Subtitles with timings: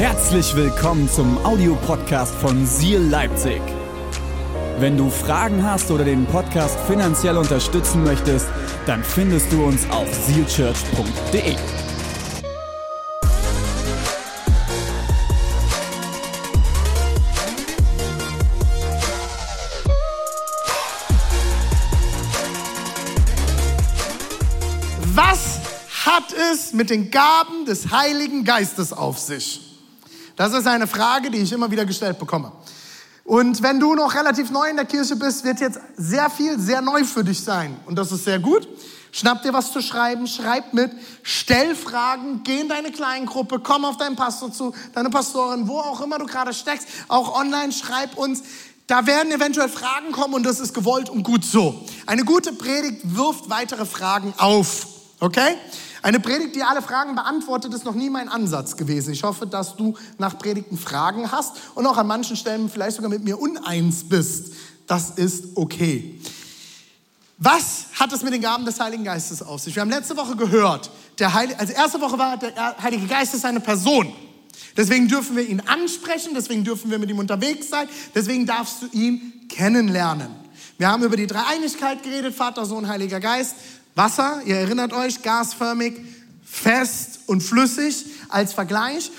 [0.00, 3.60] Herzlich willkommen zum Audiopodcast von Seal Leipzig.
[4.78, 8.48] Wenn du Fragen hast oder den Podcast finanziell unterstützen möchtest,
[8.86, 11.54] dann findest du uns auf sealchurch.de.
[25.14, 25.60] Was
[26.06, 29.69] hat es mit den Gaben des Heiligen Geistes auf sich?
[30.40, 32.50] Das ist eine Frage, die ich immer wieder gestellt bekomme.
[33.24, 36.80] Und wenn du noch relativ neu in der Kirche bist, wird jetzt sehr viel sehr
[36.80, 37.76] neu für dich sein.
[37.84, 38.66] Und das ist sehr gut.
[39.12, 43.98] Schnapp dir was zu schreiben, schreib mit, stell Fragen, geh in deine Kleingruppe, komm auf
[43.98, 48.42] deinen Pastor zu, deine Pastorin, wo auch immer du gerade steckst, auch online, schreib uns.
[48.86, 51.84] Da werden eventuell Fragen kommen und das ist gewollt und gut so.
[52.06, 54.86] Eine gute Predigt wirft weitere Fragen auf.
[55.20, 55.58] Okay?
[56.02, 59.12] Eine Predigt, die alle Fragen beantwortet, ist noch nie mein Ansatz gewesen.
[59.12, 63.10] Ich hoffe, dass du nach Predigten Fragen hast und auch an manchen Stellen vielleicht sogar
[63.10, 64.54] mit mir uneins bist.
[64.86, 66.18] Das ist okay.
[67.36, 69.74] Was hat es mit den Gaben des Heiligen Geistes auf sich?
[69.74, 73.44] Wir haben letzte Woche gehört, der Heilige, also erste Woche war, der Heilige Geist ist
[73.44, 74.12] eine Person.
[74.76, 78.86] Deswegen dürfen wir ihn ansprechen, deswegen dürfen wir mit ihm unterwegs sein, deswegen darfst du
[78.92, 80.28] ihn kennenlernen.
[80.78, 83.54] Wir haben über die Dreieinigkeit geredet, Vater, Sohn, Heiliger Geist.
[83.94, 86.00] Wasser, ihr erinnert euch, gasförmig,
[86.44, 89.10] fest und flüssig als Vergleich.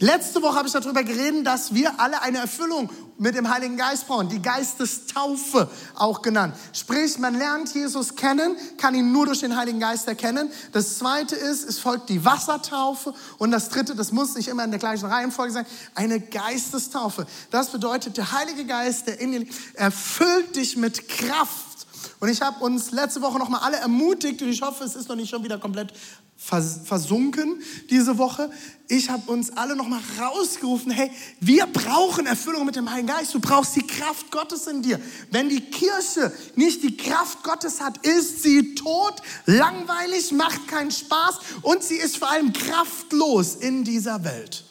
[0.00, 4.06] Letzte Woche habe ich darüber geredet, dass wir alle eine Erfüllung mit dem Heiligen Geist
[4.06, 6.54] brauchen, die Geistestaufe auch genannt.
[6.72, 10.50] Sprich, man lernt Jesus kennen, kann ihn nur durch den Heiligen Geist erkennen.
[10.72, 14.70] Das zweite ist, es folgt die Wassertaufe und das dritte, das muss nicht immer in
[14.70, 17.26] der gleichen Reihenfolge sein, eine Geistestaufe.
[17.50, 21.87] Das bedeutet, der Heilige Geist, der in dir erfüllt dich mit Kraft
[22.20, 25.16] und ich habe uns letzte Woche nochmal alle ermutigt und ich hoffe, es ist noch
[25.16, 25.92] nicht schon wieder komplett
[26.38, 28.48] versunken diese Woche.
[28.86, 33.34] Ich habe uns alle nochmal rausgerufen, hey, wir brauchen Erfüllung mit dem Heiligen Geist.
[33.34, 35.00] Du brauchst die Kraft Gottes in dir.
[35.32, 39.14] Wenn die Kirche nicht die Kraft Gottes hat, ist sie tot,
[39.46, 44.64] langweilig, macht keinen Spaß und sie ist vor allem kraftlos in dieser Welt.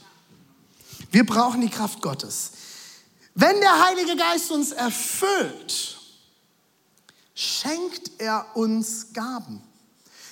[1.11, 2.51] Wir brauchen die Kraft Gottes.
[3.35, 5.96] Wenn der Heilige Geist uns erfüllt,
[7.37, 9.61] schenkt er uns Gaben.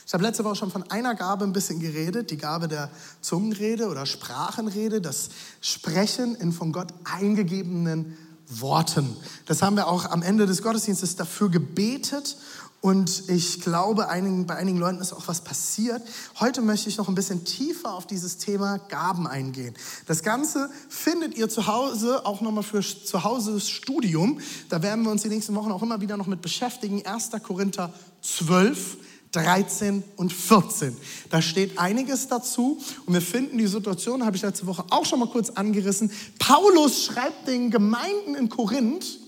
[0.08, 2.90] Ich habe letzte Woche schon von einer Gabe ein bisschen geredet, die Gabe der
[3.22, 5.30] Zungenrede oder Sprachenrede, das
[5.62, 8.18] Sprechen in von Gott eingegebenen
[8.48, 9.16] Worten.
[9.46, 12.38] Das haben wir auch am Ende des Gottesdienstes dafür gebetet
[12.86, 16.04] und ich glaube, einigen, bei einigen Leuten ist auch was passiert.
[16.40, 19.74] Heute möchte ich noch ein bisschen tiefer auf dieses Thema Gaben eingehen.
[20.06, 24.40] Das Ganze findet ihr zu Hause auch nochmal für zu Hause Studium.
[24.70, 27.04] Da werden wir uns die nächsten Wochen auch immer wieder noch mit beschäftigen.
[27.04, 27.32] 1.
[27.42, 27.92] Korinther
[28.22, 28.98] 12.
[29.32, 30.96] 13 und 14.
[31.30, 35.20] Da steht einiges dazu und wir finden die Situation, habe ich letzte Woche auch schon
[35.20, 36.10] mal kurz angerissen.
[36.40, 39.20] Paulus schreibt den Gemeinden in Korinth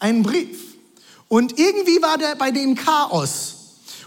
[0.00, 0.71] einen Brief.
[1.32, 3.54] Und irgendwie war der bei denen Chaos.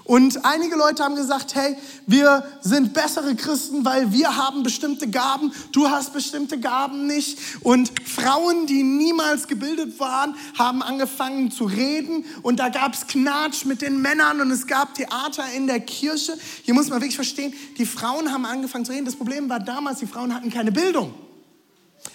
[0.04, 1.76] Und einige Leute haben gesagt, hey,
[2.06, 7.40] wir sind bessere Christen, weil wir haben bestimmte Gaben, du hast bestimmte Gaben nicht.
[7.62, 13.66] Und Frauen, die niemals gebildet waren, haben angefangen zu reden und da gab es Knatsch
[13.66, 16.38] mit den Männern und es gab Theater in der Kirche.
[16.62, 19.06] Hier muss man wirklich verstehen, die Frauen haben angefangen zu reden.
[19.06, 21.12] Das Problem war damals, die Frauen hatten keine Bildung.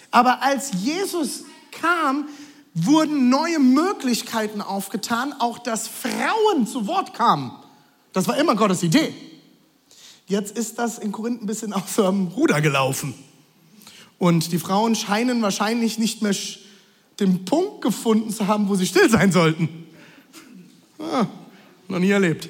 [0.09, 2.29] Aber als Jesus kam,
[2.73, 7.51] wurden neue Möglichkeiten aufgetan, auch dass Frauen zu Wort kamen.
[8.13, 9.13] Das war immer Gottes Idee.
[10.27, 13.13] Jetzt ist das in Korinth ein bisschen aus dem Ruder gelaufen.
[14.17, 16.35] Und die Frauen scheinen wahrscheinlich nicht mehr
[17.19, 19.87] den Punkt gefunden zu haben, wo sie still sein sollten.
[20.99, 21.25] Ah,
[21.87, 22.47] noch nie erlebt.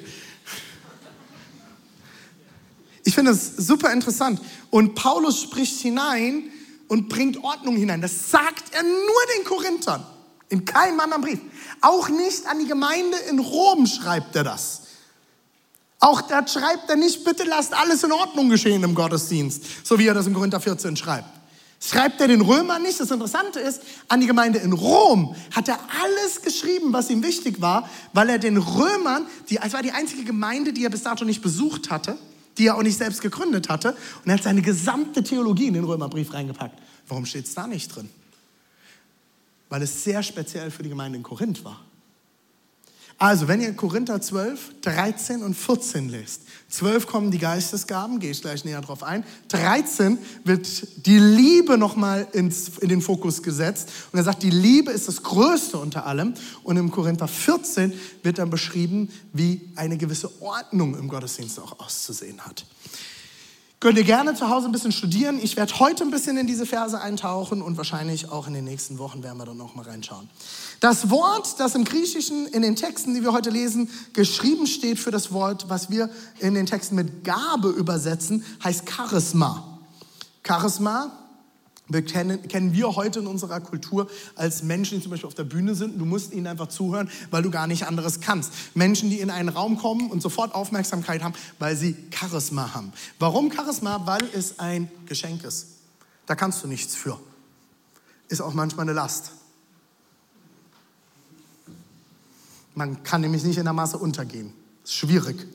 [3.04, 4.40] Ich finde das super interessant.
[4.70, 6.44] Und Paulus spricht hinein
[6.88, 8.00] und bringt Ordnung hinein.
[8.00, 8.90] Das sagt er nur
[9.36, 10.06] den Korinthern.
[10.52, 11.40] In keinem anderen Brief.
[11.80, 14.82] Auch nicht an die Gemeinde in Rom schreibt er das.
[15.98, 20.06] Auch da schreibt er nicht, bitte lasst alles in Ordnung geschehen im Gottesdienst, so wie
[20.06, 21.30] er das in Korinther 14 schreibt.
[21.80, 23.00] Schreibt er den Römern nicht.
[23.00, 27.62] Das Interessante ist, an die Gemeinde in Rom hat er alles geschrieben, was ihm wichtig
[27.62, 31.24] war, weil er den Römern, die, es war die einzige Gemeinde, die er bis dato
[31.24, 32.18] nicht besucht hatte,
[32.58, 35.84] die er auch nicht selbst gegründet hatte, und er hat seine gesamte Theologie in den
[35.84, 36.78] Römerbrief reingepackt.
[37.08, 38.10] Warum steht es da nicht drin?
[39.72, 41.80] Weil es sehr speziell für die Gemeinde in Korinth war.
[43.16, 48.42] Also, wenn ihr Korinther 12, 13 und 14 lest, 12 kommen die Geistesgaben, gehe ich
[48.42, 49.24] gleich näher drauf ein.
[49.48, 52.52] 13 wird die Liebe nochmal in
[52.82, 53.88] den Fokus gesetzt.
[54.12, 56.34] Und er sagt, die Liebe ist das Größte unter allem.
[56.64, 62.42] Und im Korinther 14 wird dann beschrieben, wie eine gewisse Ordnung im Gottesdienst auch auszusehen
[62.42, 62.66] hat.
[63.82, 65.40] Könnt ihr gerne zu Hause ein bisschen studieren.
[65.42, 68.96] Ich werde heute ein bisschen in diese Verse eintauchen und wahrscheinlich auch in den nächsten
[68.98, 70.30] Wochen werden wir dann noch mal reinschauen.
[70.78, 75.10] Das Wort, das im Griechischen in den Texten, die wir heute lesen, geschrieben steht für
[75.10, 79.80] das Wort, was wir in den Texten mit Gabe übersetzen, heißt Charisma.
[80.46, 81.10] Charisma
[81.88, 85.44] wir kennen, kennen wir heute in unserer Kultur als Menschen, die zum Beispiel auf der
[85.44, 86.00] Bühne sind.
[86.00, 88.52] Du musst ihnen einfach zuhören, weil du gar nicht anderes kannst.
[88.74, 92.92] Menschen, die in einen Raum kommen und sofort Aufmerksamkeit haben, weil sie Charisma haben.
[93.18, 94.06] Warum Charisma?
[94.06, 95.66] Weil es ein Geschenk ist.
[96.26, 97.18] Da kannst du nichts für.
[98.28, 99.32] Ist auch manchmal eine Last.
[102.74, 104.52] Man kann nämlich nicht in der Masse untergehen.
[104.84, 105.46] Ist schwierig.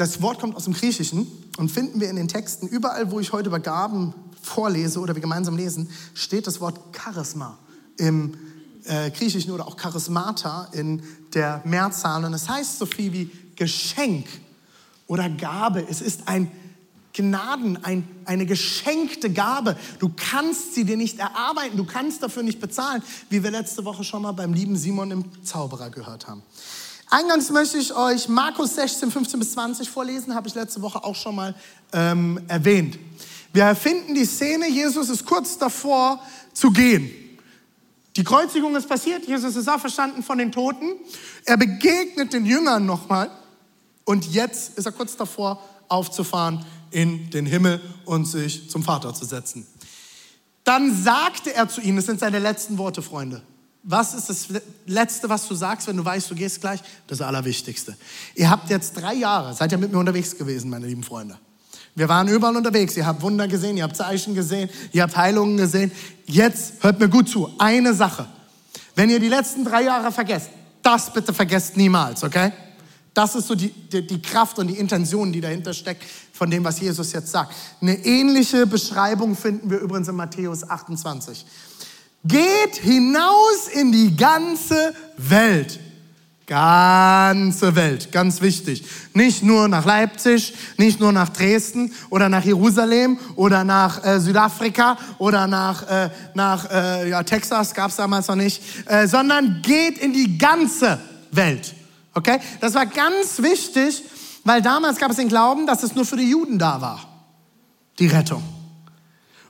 [0.00, 1.26] Das Wort kommt aus dem Griechischen
[1.58, 5.20] und finden wir in den Texten, überall, wo ich heute über Gaben vorlese oder wir
[5.20, 7.58] gemeinsam lesen, steht das Wort Charisma
[7.98, 8.32] im
[8.84, 11.02] äh, Griechischen oder auch Charismata in
[11.34, 12.24] der Mehrzahl.
[12.24, 14.26] Und es heißt so viel wie Geschenk
[15.06, 15.86] oder Gabe.
[15.86, 16.50] Es ist ein
[17.12, 19.76] Gnaden, ein, eine geschenkte Gabe.
[19.98, 24.02] Du kannst sie dir nicht erarbeiten, du kannst dafür nicht bezahlen, wie wir letzte Woche
[24.02, 26.42] schon mal beim lieben Simon im Zauberer gehört haben.
[27.12, 31.16] Eingangs möchte ich euch Markus 16, 15 bis 20 vorlesen, habe ich letzte Woche auch
[31.16, 31.56] schon mal
[31.92, 33.00] ähm, erwähnt.
[33.52, 36.22] Wir finden die Szene, Jesus ist kurz davor
[36.52, 37.10] zu gehen.
[38.14, 40.86] Die Kreuzigung ist passiert, Jesus ist auferstanden von den Toten.
[41.46, 43.28] Er begegnet den Jüngern nochmal
[44.04, 49.24] und jetzt ist er kurz davor aufzufahren in den Himmel und sich zum Vater zu
[49.24, 49.66] setzen.
[50.62, 53.42] Dann sagte er zu ihnen, das sind seine letzten Worte, Freunde.
[53.82, 54.48] Was ist das
[54.86, 56.80] Letzte, was du sagst, wenn du weißt, du gehst gleich?
[57.06, 57.96] Das Allerwichtigste.
[58.34, 61.38] Ihr habt jetzt drei Jahre, seid ihr mit mir unterwegs gewesen, meine lieben Freunde.
[61.94, 62.96] Wir waren überall unterwegs.
[62.96, 65.90] Ihr habt Wunder gesehen, ihr habt Zeichen gesehen, ihr habt Heilungen gesehen.
[66.26, 67.50] Jetzt hört mir gut zu.
[67.58, 68.26] Eine Sache.
[68.94, 70.50] Wenn ihr die letzten drei Jahre vergesst,
[70.82, 72.52] das bitte vergesst niemals, okay?
[73.12, 76.62] Das ist so die, die, die, Kraft und die Intention, die dahinter steckt von dem,
[76.64, 77.54] was Jesus jetzt sagt.
[77.80, 81.44] Eine ähnliche Beschreibung finden wir übrigens in Matthäus 28.
[82.24, 85.80] Geht hinaus in die ganze Welt.
[86.46, 88.84] Ganze Welt, ganz wichtig.
[89.14, 94.98] Nicht nur nach Leipzig, nicht nur nach Dresden oder nach Jerusalem oder nach äh, Südafrika
[95.18, 99.98] oder nach, äh, nach äh, ja, Texas, gab es damals noch nicht, äh, sondern geht
[99.98, 100.98] in die ganze
[101.30, 101.72] Welt.
[102.14, 102.40] Okay?
[102.60, 104.02] Das war ganz wichtig,
[104.42, 107.00] weil damals gab es den Glauben, dass es nur für die Juden da war,
[108.00, 108.42] die Rettung.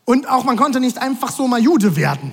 [0.04, 2.32] Und auch man konnte nicht einfach so mal Jude werden.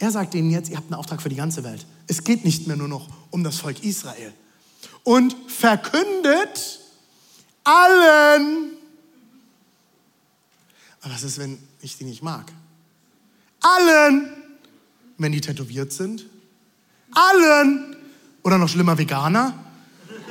[0.00, 1.84] Er sagt ihnen jetzt, ihr habt einen Auftrag für die ganze Welt.
[2.06, 4.32] Es geht nicht mehr nur noch um das Volk Israel.
[5.02, 6.80] Und verkündet
[7.64, 8.72] allen.
[11.02, 12.46] Aber was ist, wenn ich die nicht mag?
[13.60, 14.32] Allen,
[15.18, 16.26] wenn die tätowiert sind.
[17.12, 17.96] Allen.
[18.42, 19.54] Oder noch schlimmer, Veganer.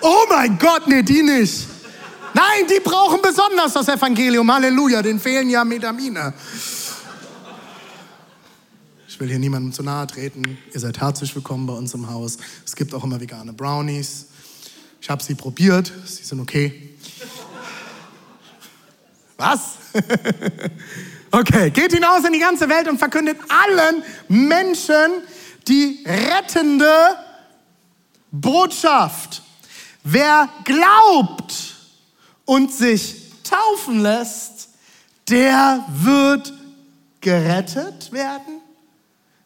[0.01, 1.67] Oh mein Gott, nee, die nicht.
[2.33, 4.51] Nein, die brauchen besonders das Evangelium.
[4.51, 6.33] Halleluja, denen fehlen ja Metamine.
[9.17, 10.59] Ich will hier niemandem zu nahe treten.
[10.71, 12.37] Ihr seid herzlich willkommen bei uns im Haus.
[12.63, 14.27] Es gibt auch immer vegane Brownies.
[15.01, 15.91] Ich habe sie probiert.
[16.05, 16.93] Sie sind okay.
[19.35, 19.77] Was?
[21.31, 25.23] okay, geht hinaus in die ganze Welt und verkündet allen Menschen
[25.67, 27.15] die rettende
[28.31, 29.41] Botschaft.
[30.03, 31.75] Wer glaubt
[32.45, 34.69] und sich taufen lässt,
[35.27, 36.53] der wird
[37.19, 38.56] gerettet werden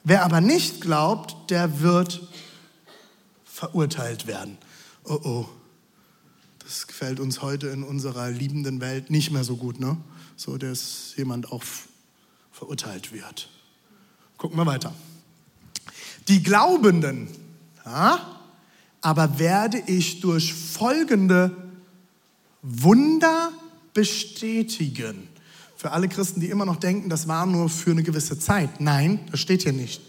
[0.03, 2.27] Wer aber nicht glaubt, der wird
[3.45, 4.57] verurteilt werden.
[5.03, 5.49] Oh oh,
[6.59, 9.97] das gefällt uns heute in unserer liebenden Welt nicht mehr so gut, ne?
[10.35, 11.63] So, dass jemand auch
[12.51, 13.49] verurteilt wird.
[14.37, 14.93] Gucken wir weiter.
[16.27, 17.27] Die Glaubenden,
[17.85, 18.39] ja,
[19.01, 21.55] aber werde ich durch folgende
[22.61, 23.51] Wunder
[23.93, 25.27] bestätigen.
[25.81, 28.79] Für alle Christen, die immer noch denken, das war nur für eine gewisse Zeit.
[28.79, 29.99] Nein, das steht hier nicht.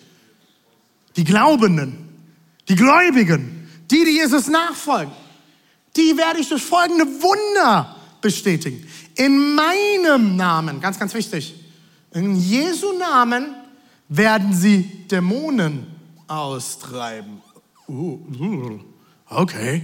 [1.17, 2.11] Die Glaubenden,
[2.69, 5.15] die Gläubigen, die, die Jesus nachfolgen,
[5.97, 8.87] die werde ich durch folgende Wunder bestätigen.
[9.15, 11.55] In meinem Namen, ganz, ganz wichtig,
[12.11, 13.55] in Jesu Namen
[14.11, 15.87] werden sie Dämonen
[16.27, 17.41] austreiben.
[17.89, 18.79] Uh,
[19.31, 19.83] okay,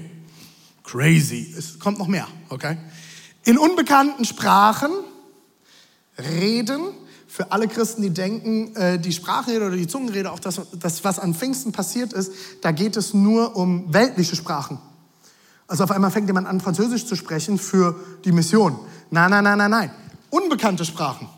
[0.83, 1.55] crazy.
[1.57, 2.77] Es kommt noch mehr, okay?
[3.45, 4.91] In unbekannten Sprachen
[6.19, 6.81] Reden.
[7.27, 11.19] Für alle Christen, die denken, äh, die Sprachrede oder die Zungenrede, auch das, das, was
[11.19, 12.33] an Pfingsten passiert ist,
[12.63, 14.79] da geht es nur um weltliche Sprachen.
[15.67, 17.95] Also auf einmal fängt jemand an, Französisch zu sprechen für
[18.25, 18.79] die Mission.
[19.11, 19.91] Nein, nein, nein, nein, nein.
[20.31, 21.29] Unbekannte Sprachen.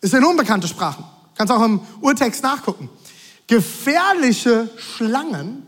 [0.00, 1.04] Es sind unbekannte Sprachen.
[1.36, 2.88] Kannst auch im Urtext nachgucken.
[3.48, 5.66] Gefährliche Schlangen.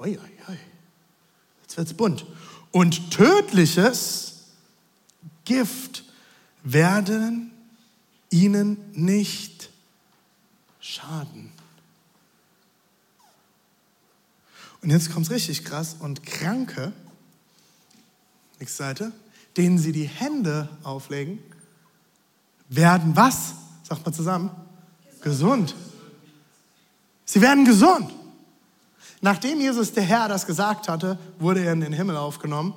[0.00, 0.16] Ui, ui,
[0.48, 0.58] ui.
[1.62, 2.26] Jetzt wird's bunt
[2.72, 4.34] und tödliches
[5.44, 6.04] Gift
[6.66, 7.52] werden
[8.30, 9.70] ihnen nicht
[10.80, 11.52] schaden.
[14.82, 15.96] Und jetzt kommt es richtig krass.
[16.00, 16.92] Und Kranke,
[18.58, 19.12] nächste Seite,
[19.56, 21.38] denen sie die Hände auflegen,
[22.68, 23.54] werden was?
[23.84, 24.50] Sagt mal zusammen.
[25.20, 25.74] Gesund.
[27.24, 28.12] Sie werden gesund.
[29.20, 32.74] Nachdem Jesus der Herr das gesagt hatte, wurde er in den Himmel aufgenommen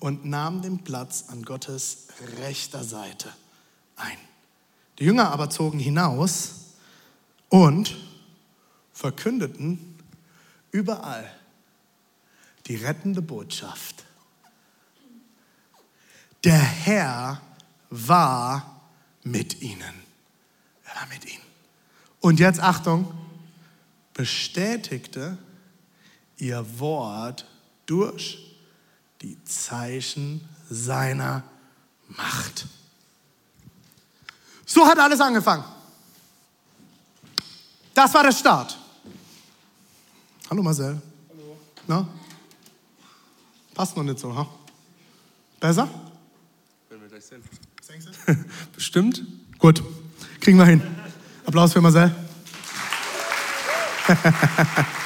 [0.00, 3.32] und nahm den Platz an Gottes rechter Seite
[3.96, 4.18] ein.
[4.98, 6.74] Die Jünger aber zogen hinaus
[7.48, 7.96] und
[8.92, 9.98] verkündeten
[10.72, 11.30] überall
[12.66, 14.04] die rettende Botschaft.
[16.44, 17.40] Der Herr
[17.90, 18.80] war
[19.22, 19.94] mit ihnen.
[20.84, 21.42] Er war mit ihnen.
[22.20, 23.12] Und jetzt Achtung,
[24.14, 25.38] bestätigte
[26.36, 27.46] ihr Wort
[27.86, 28.49] durch
[29.22, 31.42] die Zeichen seiner
[32.08, 32.66] Macht.
[34.64, 35.64] So hat alles angefangen.
[37.94, 38.78] Das war der Start.
[40.48, 41.00] Hallo Marcel.
[41.28, 41.56] Hallo.
[41.86, 42.08] Na?
[43.74, 44.48] Passt noch nicht so, ha?
[45.58, 45.88] Besser?
[46.88, 47.44] Wenn wir gleich sind.
[48.74, 49.22] Bestimmt.
[49.58, 49.82] Gut,
[50.40, 50.82] kriegen wir hin.
[51.44, 52.14] Applaus für Marcel.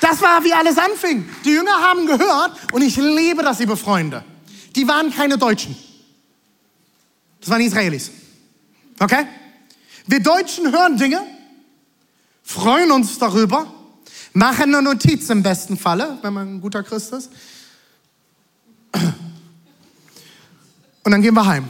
[0.00, 1.28] Das war, wie alles anfing.
[1.44, 4.24] Die Jünger haben gehört und ich liebe das, liebe Freunde.
[4.74, 5.76] Die waren keine Deutschen.
[7.40, 8.10] Das waren Israelis.
[8.98, 9.26] Okay?
[10.06, 11.22] Wir Deutschen hören Dinge,
[12.42, 13.72] freuen uns darüber,
[14.32, 17.30] machen eine Notiz im besten Falle, wenn man ein guter Christ ist.
[21.02, 21.68] Und dann gehen wir heim.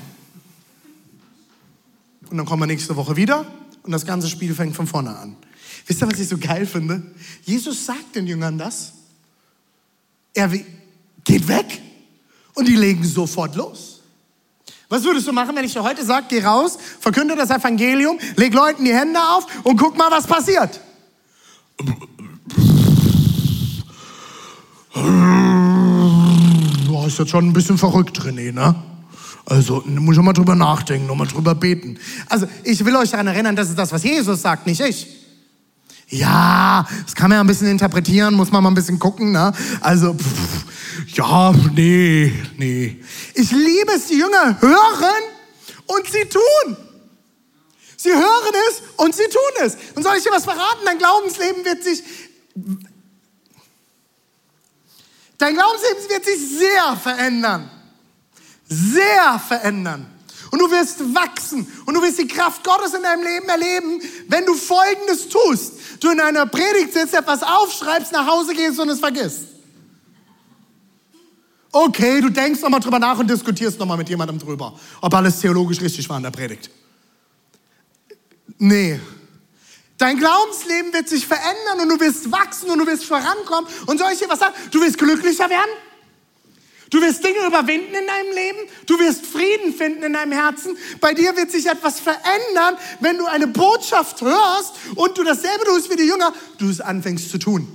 [2.30, 3.44] Und dann kommen wir nächste Woche wieder
[3.82, 5.36] und das ganze Spiel fängt von vorne an.
[5.86, 7.02] Wisst ihr, was ich so geil finde?
[7.44, 8.92] Jesus sagt den Jüngern das.
[10.34, 10.50] Er
[11.24, 11.80] geht weg
[12.54, 14.00] und die legen sofort los.
[14.88, 18.52] Was würdest du machen, wenn ich dir heute sage, geh raus, verkünde das Evangelium, leg
[18.52, 20.80] Leuten die Hände auf und guck mal, was passiert?
[26.86, 28.74] Du ist jetzt schon ein bisschen verrückt, René, ne?
[29.46, 31.98] Also, muss ich mal drüber nachdenken, nochmal drüber beten.
[32.28, 35.19] Also, ich will euch daran erinnern, das ist das, was Jesus sagt, nicht ich.
[36.10, 39.52] Ja, das kann man ja ein bisschen interpretieren, muss man mal ein bisschen gucken, ne?
[39.80, 40.64] Also, pff,
[41.14, 43.00] ja, nee, nee.
[43.34, 45.22] Ich liebe es, die Jünger hören
[45.86, 46.76] und sie tun.
[47.96, 49.76] Sie hören es und sie tun es.
[49.94, 50.80] Und soll ich dir was verraten?
[50.84, 52.02] Dein Glaubensleben wird sich,
[55.38, 57.70] dein Glaubensleben wird sich sehr verändern.
[58.68, 60.06] Sehr verändern.
[60.50, 64.44] Und du wirst wachsen und du wirst die Kraft Gottes in deinem Leben erleben, wenn
[64.44, 65.74] du Folgendes tust.
[66.00, 69.44] Du in einer Predigt sitzt, etwas aufschreibst, nach Hause gehst und es vergisst.
[71.72, 75.80] Okay, du denkst nochmal drüber nach und diskutierst nochmal mit jemandem drüber, ob alles theologisch
[75.80, 76.68] richtig war in der Predigt.
[78.58, 78.98] Nee.
[79.96, 83.70] Dein Glaubensleben wird sich verändern und du wirst wachsen und du wirst vorankommen.
[83.86, 84.54] Und soll ich dir was sagen?
[84.70, 85.70] Du wirst glücklicher werden.
[86.90, 88.58] Du wirst Dinge überwinden in deinem Leben.
[88.86, 90.76] Du wirst Frieden finden in deinem Herzen.
[91.00, 95.88] Bei dir wird sich etwas verändern, wenn du eine Botschaft hörst und du dasselbe tust
[95.90, 97.68] wie die Jünger, du es anfängst zu tun.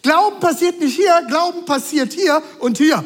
[0.00, 3.04] Glauben passiert nicht hier, Glauben passiert hier und hier.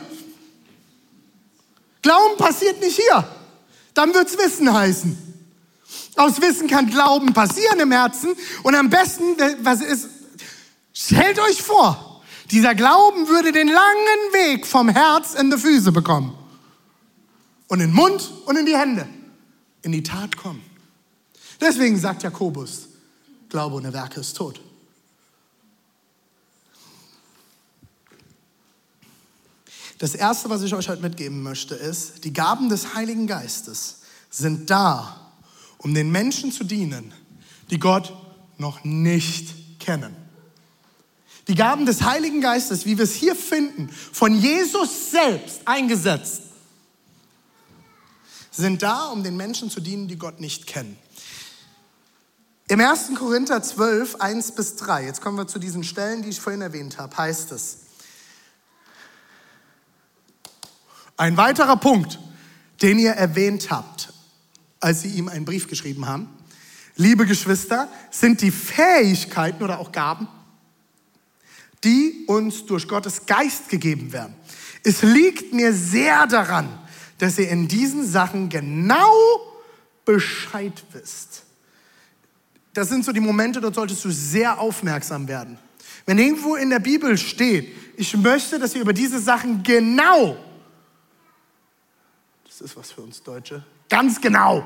[2.02, 3.28] Glauben passiert nicht hier.
[3.94, 5.18] Dann wird es Wissen heißen.
[6.16, 8.34] Aus Wissen kann Glauben passieren im Herzen.
[8.62, 10.08] Und am besten, was ist,
[10.92, 12.07] stellt euch vor,
[12.50, 16.36] dieser Glauben würde den langen Weg vom Herz in die Füße bekommen.
[17.68, 19.06] Und in den Mund und in die Hände.
[19.82, 20.62] In die Tat kommen.
[21.60, 22.88] Deswegen sagt Jakobus,
[23.48, 24.60] Glaube ohne Werke ist tot.
[29.98, 34.70] Das Erste, was ich euch heute mitgeben möchte, ist, die Gaben des Heiligen Geistes sind
[34.70, 35.32] da,
[35.78, 37.12] um den Menschen zu dienen,
[37.70, 38.12] die Gott
[38.58, 40.27] noch nicht kennen.
[41.48, 46.42] Die Gaben des Heiligen Geistes, wie wir es hier finden, von Jesus selbst eingesetzt,
[48.50, 50.98] sind da, um den Menschen zu dienen, die Gott nicht kennen.
[52.68, 53.12] Im 1.
[53.16, 56.98] Korinther 12, 1 bis 3, jetzt kommen wir zu diesen Stellen, die ich vorhin erwähnt
[56.98, 57.78] habe, heißt es,
[61.16, 62.18] ein weiterer Punkt,
[62.82, 64.12] den ihr erwähnt habt,
[64.80, 66.28] als sie ihm einen Brief geschrieben haben,
[66.96, 70.28] liebe Geschwister, sind die Fähigkeiten oder auch Gaben,
[71.84, 74.34] die uns durch Gottes Geist gegeben werden.
[74.84, 76.78] Es liegt mir sehr daran,
[77.18, 79.12] dass ihr in diesen Sachen genau
[80.04, 81.42] Bescheid wisst.
[82.74, 85.58] Das sind so die Momente, dort solltest du sehr aufmerksam werden.
[86.06, 90.36] Wenn irgendwo in der Bibel steht, ich möchte, dass ihr über diese Sachen genau,
[92.46, 94.64] das ist was für uns Deutsche, ganz genau,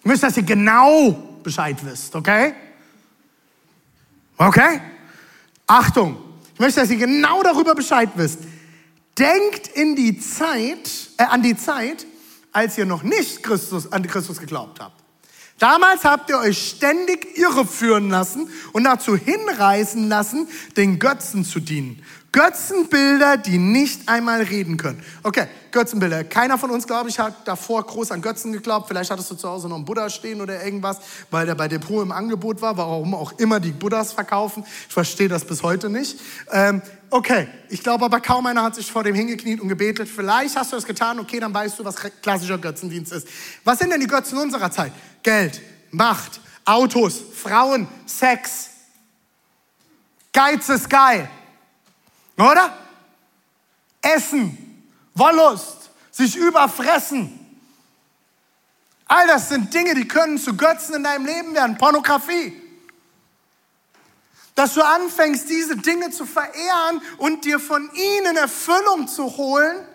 [0.00, 2.54] ich möchte, dass ihr genau Bescheid wisst, okay?
[4.36, 4.80] Okay?
[5.66, 6.18] Achtung,
[6.54, 8.40] ich möchte, dass ihr genau darüber Bescheid wisst.
[9.18, 12.06] Denkt in die Zeit, äh, an die Zeit,
[12.52, 15.02] als ihr noch nicht Christus, an Christus geglaubt habt.
[15.58, 22.02] Damals habt ihr euch ständig irreführen lassen und dazu hinreißen lassen, den Götzen zu dienen.
[22.32, 25.02] Götzenbilder, die nicht einmal reden können.
[25.22, 26.24] Okay, Götzenbilder.
[26.24, 28.88] Keiner von uns, glaube ich, hat davor groß an Götzen geglaubt.
[28.88, 30.96] Vielleicht hattest du zu Hause noch einen Buddha stehen oder irgendwas,
[31.30, 34.64] weil der bei Depot im Angebot war, warum auch immer die Buddhas verkaufen.
[34.88, 36.18] Ich verstehe das bis heute nicht.
[36.50, 40.08] Ähm, okay, ich glaube aber kaum einer hat sich vor dem hingekniet und gebetet.
[40.08, 43.28] Vielleicht hast du das getan, okay, dann weißt du, was klassischer Götzendienst ist.
[43.62, 44.92] Was sind denn die Götzen unserer Zeit?
[45.22, 45.60] Geld,
[45.90, 48.70] Macht, Autos, Frauen, Sex.
[50.32, 51.28] Geiz ist geil.
[52.36, 52.76] Oder?
[54.00, 57.38] Essen, Wollust, sich überfressen.
[59.06, 61.76] All das sind Dinge, die können zu Götzen in deinem Leben werden.
[61.76, 62.58] Pornografie.
[64.54, 69.86] Dass du anfängst, diese Dinge zu verehren und dir von ihnen Erfüllung zu holen,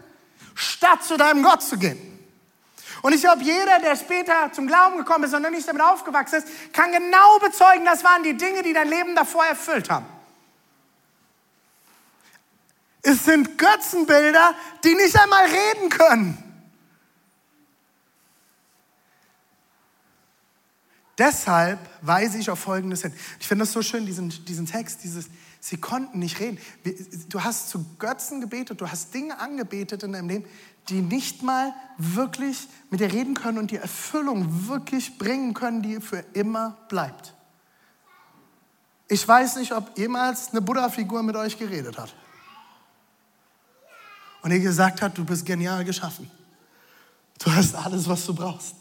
[0.55, 2.07] statt zu deinem Gott zu gehen.
[3.03, 6.37] Und ich glaube, jeder, der später zum Glauben gekommen ist und noch nicht damit aufgewachsen
[6.37, 10.05] ist, kann genau bezeugen, das waren die Dinge, die dein Leben davor erfüllt haben.
[13.07, 16.37] Es sind Götzenbilder, die nicht einmal reden können.
[21.17, 23.13] Deshalb weise ich auf Folgendes hin.
[23.39, 25.29] Ich finde das so schön, diesen, diesen Text, dieses,
[25.61, 26.59] sie konnten nicht reden.
[27.29, 30.45] Du hast zu Götzen gebetet, du hast Dinge angebetet in deinem Leben,
[30.89, 36.01] die nicht mal wirklich mit dir reden können und die Erfüllung wirklich bringen können, die
[36.01, 37.33] für immer bleibt.
[39.07, 42.13] Ich weiß nicht, ob jemals eine Buddha-Figur mit euch geredet hat
[44.47, 46.31] und er gesagt hat, du bist genial geschaffen.
[47.37, 48.75] Du hast alles, was du brauchst.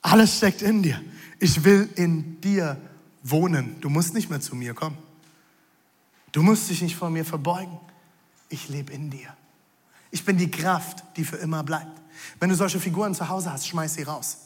[0.00, 0.98] Alles steckt in dir.
[1.38, 2.78] Ich will in dir
[3.22, 3.78] wohnen.
[3.82, 4.96] Du musst nicht mehr zu mir kommen.
[6.32, 7.78] Du musst dich nicht vor mir verbeugen.
[8.48, 9.28] Ich lebe in dir.
[10.10, 12.00] Ich bin die Kraft, die für immer bleibt.
[12.40, 14.38] Wenn du solche Figuren zu Hause hast, schmeiß sie raus.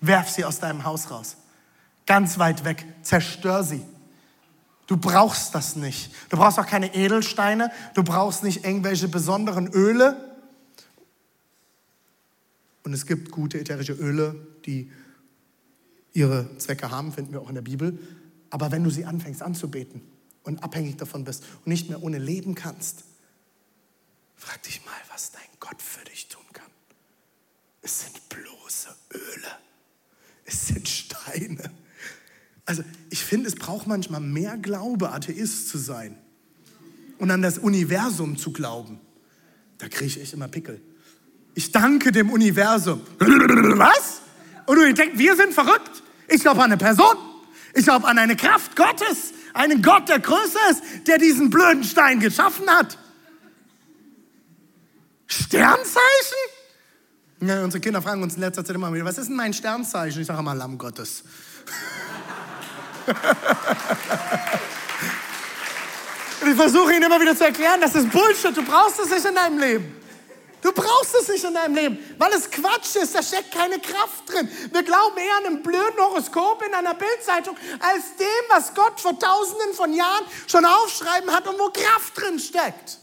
[0.00, 1.36] Werf sie aus deinem Haus raus.
[2.06, 2.86] Ganz weit weg.
[3.02, 3.82] Zerstör sie.
[4.88, 6.10] Du brauchst das nicht.
[6.30, 7.70] Du brauchst auch keine Edelsteine.
[7.94, 10.16] Du brauchst nicht irgendwelche besonderen Öle.
[12.84, 14.90] Und es gibt gute ätherische Öle, die
[16.14, 17.98] ihre Zwecke haben, finden wir auch in der Bibel.
[18.48, 20.00] Aber wenn du sie anfängst anzubeten
[20.42, 23.04] und abhängig davon bist und nicht mehr ohne leben kannst,
[24.36, 26.70] frag dich mal, was dein Gott für dich tun kann.
[27.82, 29.58] Es sind bloße Öle.
[30.46, 31.70] Es sind Steine.
[32.68, 36.18] Also ich finde, es braucht manchmal mehr Glaube, Atheist zu sein
[37.16, 39.00] und an das Universum zu glauben.
[39.78, 40.78] Da kriege ich echt immer Pickel.
[41.54, 43.00] Ich danke dem Universum.
[43.18, 44.20] Was?
[44.66, 46.02] Und du denkst, wir sind verrückt.
[46.28, 47.16] Ich glaube an eine Person.
[47.72, 49.32] Ich glaube an eine Kraft Gottes.
[49.54, 52.98] Einen Gott, der größer ist, der diesen blöden Stein geschaffen hat.
[55.26, 56.02] Sternzeichen?
[57.40, 60.20] Ja, unsere Kinder fragen uns in letzter Zeit immer wieder, was ist denn mein Sternzeichen?
[60.20, 61.24] Ich sage immer Lamm Gottes.
[66.40, 69.24] Und ich versuche ihnen immer wieder zu erklären, das ist Bullshit, du brauchst es nicht
[69.24, 69.94] in deinem Leben.
[70.60, 74.28] Du brauchst es nicht in deinem Leben, weil es Quatsch ist, da steckt keine Kraft
[74.28, 74.50] drin.
[74.72, 79.16] Wir glauben eher an einem blöden Horoskop in einer Bildzeitung als dem, was Gott vor
[79.18, 82.98] tausenden von Jahren schon aufschreiben hat und wo Kraft drin steckt.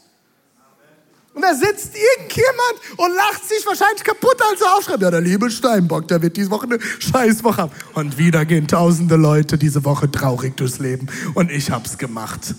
[1.35, 5.01] Und da sitzt irgendjemand und lacht sich wahrscheinlich kaputt, als er aufschreibt.
[5.01, 7.71] Ja, der liebe Steinbock, der wird diese Woche eine Scheißwoche haben.
[7.93, 11.07] Und wieder gehen tausende Leute diese Woche traurig durchs Leben.
[11.33, 12.55] Und ich hab's gemacht.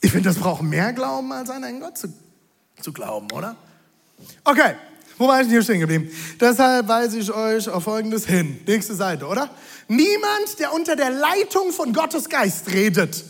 [0.00, 2.08] Ich finde, das braucht mehr Glauben, als an einen Gott zu,
[2.80, 3.54] zu glauben, oder?
[4.44, 4.76] Okay,
[5.18, 6.08] wo war ich denn hier stehen geblieben?
[6.40, 8.60] Deshalb weise ich euch auf Folgendes hin.
[8.66, 9.50] Nächste Seite, oder?
[9.88, 13.24] Niemand, der unter der Leitung von Gottes Geist redet,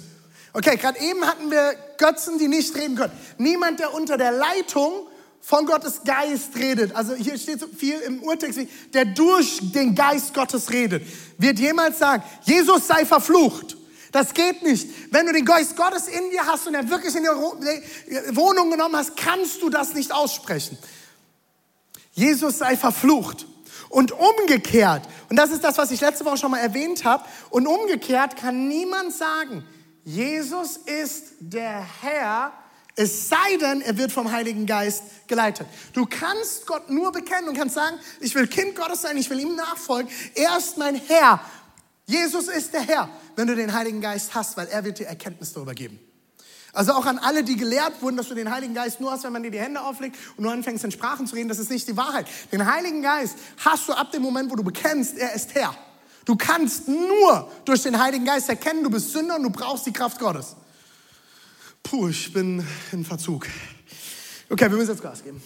[0.57, 3.13] Okay, gerade eben hatten wir Götzen, die nicht reden können.
[3.39, 5.07] Niemand, der unter der Leitung
[5.41, 8.61] von Gottes Geist redet, also hier steht so viel im Urtext,
[8.93, 11.03] der durch den Geist Gottes redet,
[11.39, 13.77] wird jemals sagen, Jesus sei verflucht.
[14.13, 15.13] Das geht nicht.
[15.13, 18.97] Wenn du den Geist Gottes in dir hast und er wirklich in die Wohnung genommen
[18.97, 20.79] hast, kannst du das nicht aussprechen.
[22.13, 23.47] Jesus sei verflucht.
[23.89, 27.67] Und umgekehrt, und das ist das, was ich letzte Woche schon mal erwähnt habe, und
[27.67, 29.65] umgekehrt kann niemand sagen,
[30.07, 32.53] Jesus ist der Herr,
[32.95, 35.67] es sei denn, er wird vom Heiligen Geist geleitet.
[35.95, 39.41] Du kannst Gott nur bekennen und kannst sagen, ich will Kind Gottes sein, ich will
[39.41, 40.09] ihm nachfolgen.
[40.37, 41.41] Er ist mein Herr.
[42.07, 45.53] Jesus ist der Herr, wenn du den Heiligen Geist hast, weil er wird dir Erkenntnis
[45.53, 45.99] darüber geben.
[46.73, 49.33] Also auch an alle, die gelehrt wurden, dass du den Heiligen Geist nur hast, wenn
[49.33, 51.89] man dir die Hände auflegt und du anfängst in Sprachen zu reden, das ist nicht
[51.89, 52.29] die Wahrheit.
[52.53, 55.77] Den Heiligen Geist hast du ab dem Moment, wo du bekennst, er ist Herr.
[56.27, 59.93] Du kannst nur durch den Heiligen Geist erkennen, du bist Sünder und du brauchst die
[59.93, 60.57] Kraft Gottes.
[61.85, 63.47] Puh, ich bin in Verzug.
[64.51, 65.41] Okay, wir müssen jetzt Gas geben.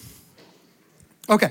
[1.27, 1.51] Okay,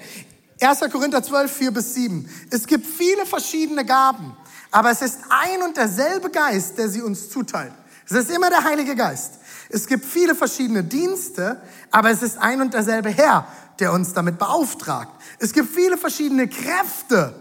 [0.59, 0.79] 1.
[0.91, 2.27] Korinther 12, 4 bis 7.
[2.49, 4.35] Es gibt viele verschiedene Gaben,
[4.71, 7.71] aber es ist ein und derselbe Geist, der sie uns zuteilt.
[8.05, 9.35] Es ist immer der Heilige Geist.
[9.69, 11.61] Es gibt viele verschiedene Dienste,
[11.91, 15.11] aber es ist ein und derselbe Herr, der uns damit beauftragt.
[15.37, 17.35] Es gibt viele verschiedene Kräfte,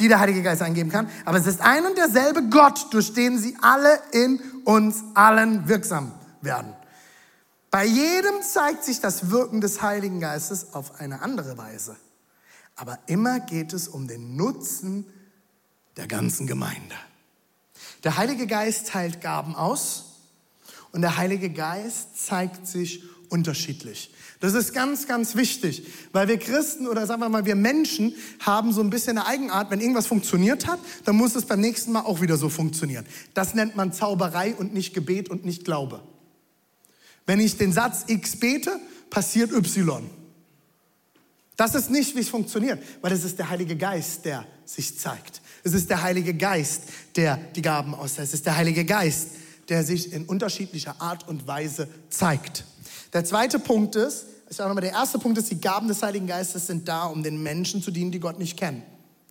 [0.00, 3.38] die der Heilige Geist eingeben kann, aber es ist ein und derselbe Gott, durch den
[3.38, 6.74] sie alle in uns allen wirksam werden.
[7.70, 11.94] Bei jedem zeigt sich das Wirken des Heiligen Geistes auf eine andere Weise.
[12.74, 15.06] Aber immer geht es um den Nutzen
[15.96, 16.96] der ganzen Gemeinde.
[18.02, 20.16] Der Heilige Geist teilt Gaben aus
[20.92, 24.12] und der Heilige Geist zeigt sich unterschiedlich.
[24.40, 28.72] Das ist ganz, ganz wichtig, weil wir Christen oder sagen wir mal, wir Menschen haben
[28.72, 32.00] so ein bisschen eine Eigenart, wenn irgendwas funktioniert hat, dann muss es beim nächsten Mal
[32.00, 33.04] auch wieder so funktionieren.
[33.34, 36.02] Das nennt man Zauberei und nicht Gebet und nicht Glaube.
[37.26, 40.08] Wenn ich den Satz X bete, passiert Y.
[41.56, 45.42] Das ist nicht, wie es funktioniert, weil es ist der Heilige Geist, der sich zeigt.
[45.62, 46.84] Es ist der Heilige Geist,
[47.16, 48.32] der die Gaben auslässt.
[48.32, 49.28] Es ist der Heilige Geist,
[49.68, 52.64] der sich in unterschiedlicher Art und Weise zeigt.
[53.12, 56.26] Der zweite Punkt ist, ich sage nochmal, der erste Punkt ist, die Gaben des Heiligen
[56.26, 58.82] Geistes sind da, um den Menschen zu dienen, die Gott nicht kennen.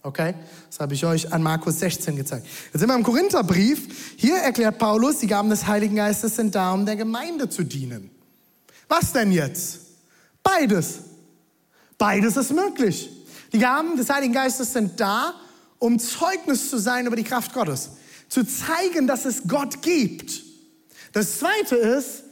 [0.02, 0.34] Okay?
[0.70, 2.48] Das habe ich euch an Markus 16 gezeigt.
[2.72, 4.16] Jetzt sind wir im Korintherbrief.
[4.18, 8.10] Hier erklärt Paulus, die Gaben des Heiligen Geistes sind da, um der Gemeinde zu dienen.
[8.88, 9.80] Was denn jetzt?
[10.42, 11.00] Beides.
[11.98, 13.10] Beides ist möglich.
[13.52, 15.34] Die Gaben des Heiligen Geistes sind da,
[15.80, 17.90] um Zeugnis zu sein über die Kraft Gottes.
[18.30, 20.44] Zu zeigen, dass es Gott gibt.
[21.14, 22.24] Das zweite ist,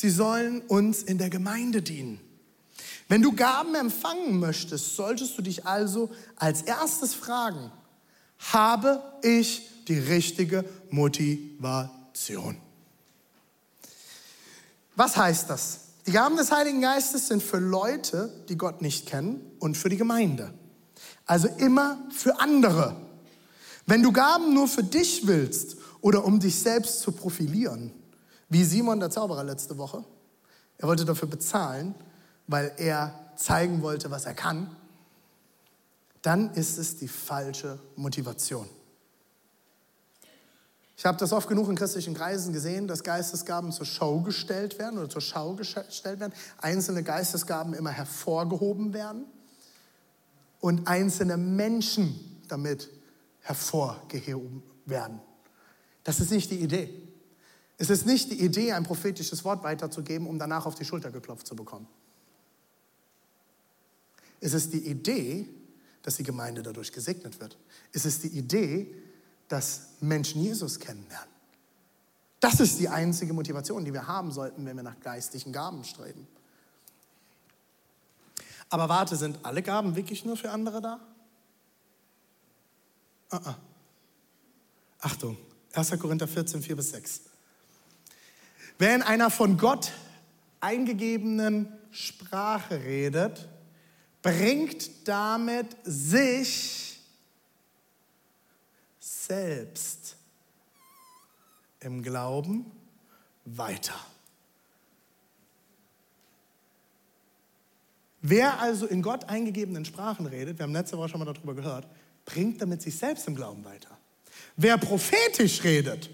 [0.00, 2.20] sie sollen uns in der Gemeinde dienen.
[3.08, 7.70] Wenn du Gaben empfangen möchtest, solltest du dich also als erstes fragen,
[8.38, 12.56] habe ich die richtige Motivation?
[14.96, 15.80] Was heißt das?
[16.06, 19.98] Die Gaben des Heiligen Geistes sind für Leute, die Gott nicht kennen und für die
[19.98, 20.54] Gemeinde.
[21.26, 22.96] Also immer für andere.
[23.86, 27.92] Wenn du Gaben nur für dich willst oder um dich selbst zu profilieren,
[28.50, 30.04] wie Simon der Zauberer letzte Woche,
[30.76, 31.94] er wollte dafür bezahlen,
[32.46, 34.76] weil er zeigen wollte, was er kann,
[36.20, 38.68] dann ist es die falsche Motivation.
[40.96, 44.98] Ich habe das oft genug in christlichen Kreisen gesehen, dass Geistesgaben zur Show gestellt werden
[44.98, 49.24] oder zur Schau gestellt werden, einzelne Geistesgaben immer hervorgehoben werden
[50.60, 52.90] und einzelne Menschen damit
[53.40, 55.20] hervorgehoben werden.
[56.04, 57.09] Das ist nicht die Idee.
[57.80, 61.46] Es ist nicht die Idee, ein prophetisches Wort weiterzugeben, um danach auf die Schulter geklopft
[61.46, 61.88] zu bekommen.
[64.38, 65.48] Es ist die Idee,
[66.02, 67.56] dass die Gemeinde dadurch gesegnet wird.
[67.94, 68.94] Es ist die Idee,
[69.48, 71.30] dass Menschen Jesus kennenlernen.
[72.38, 76.28] Das ist die einzige Motivation, die wir haben sollten, wenn wir nach geistlichen Gaben streben.
[78.68, 81.00] Aber warte, sind alle Gaben wirklich nur für andere da?
[83.32, 83.54] Uh -uh.
[85.00, 85.38] Achtung,
[85.72, 85.98] 1.
[85.98, 87.29] Korinther 14, 4 bis 6.
[88.80, 89.92] Wer in einer von Gott
[90.60, 93.46] eingegebenen Sprache redet,
[94.22, 96.98] bringt damit sich
[98.98, 100.16] selbst
[101.80, 102.64] im Glauben
[103.44, 104.00] weiter.
[108.22, 111.86] Wer also in Gott eingegebenen Sprachen redet, wir haben letzte Woche schon mal darüber gehört,
[112.24, 113.90] bringt damit sich selbst im Glauben weiter.
[114.56, 116.08] Wer prophetisch redet,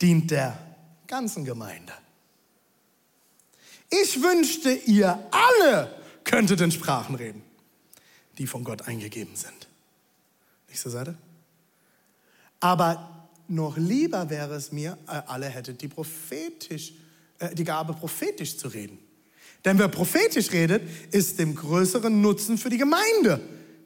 [0.00, 0.58] dient der
[1.06, 1.92] ganzen Gemeinde.
[3.90, 7.42] Ich wünschte, ihr alle könntet in Sprachen reden,
[8.38, 9.68] die von Gott eingegeben sind.
[10.68, 11.16] Nächste Seite.
[12.60, 16.92] Aber noch lieber wäre es mir, äh, alle hättet die prophetisch,
[17.40, 18.98] äh, die Gabe prophetisch zu reden.
[19.64, 23.40] Denn wer prophetisch redet, ist dem größeren Nutzen für die Gemeinde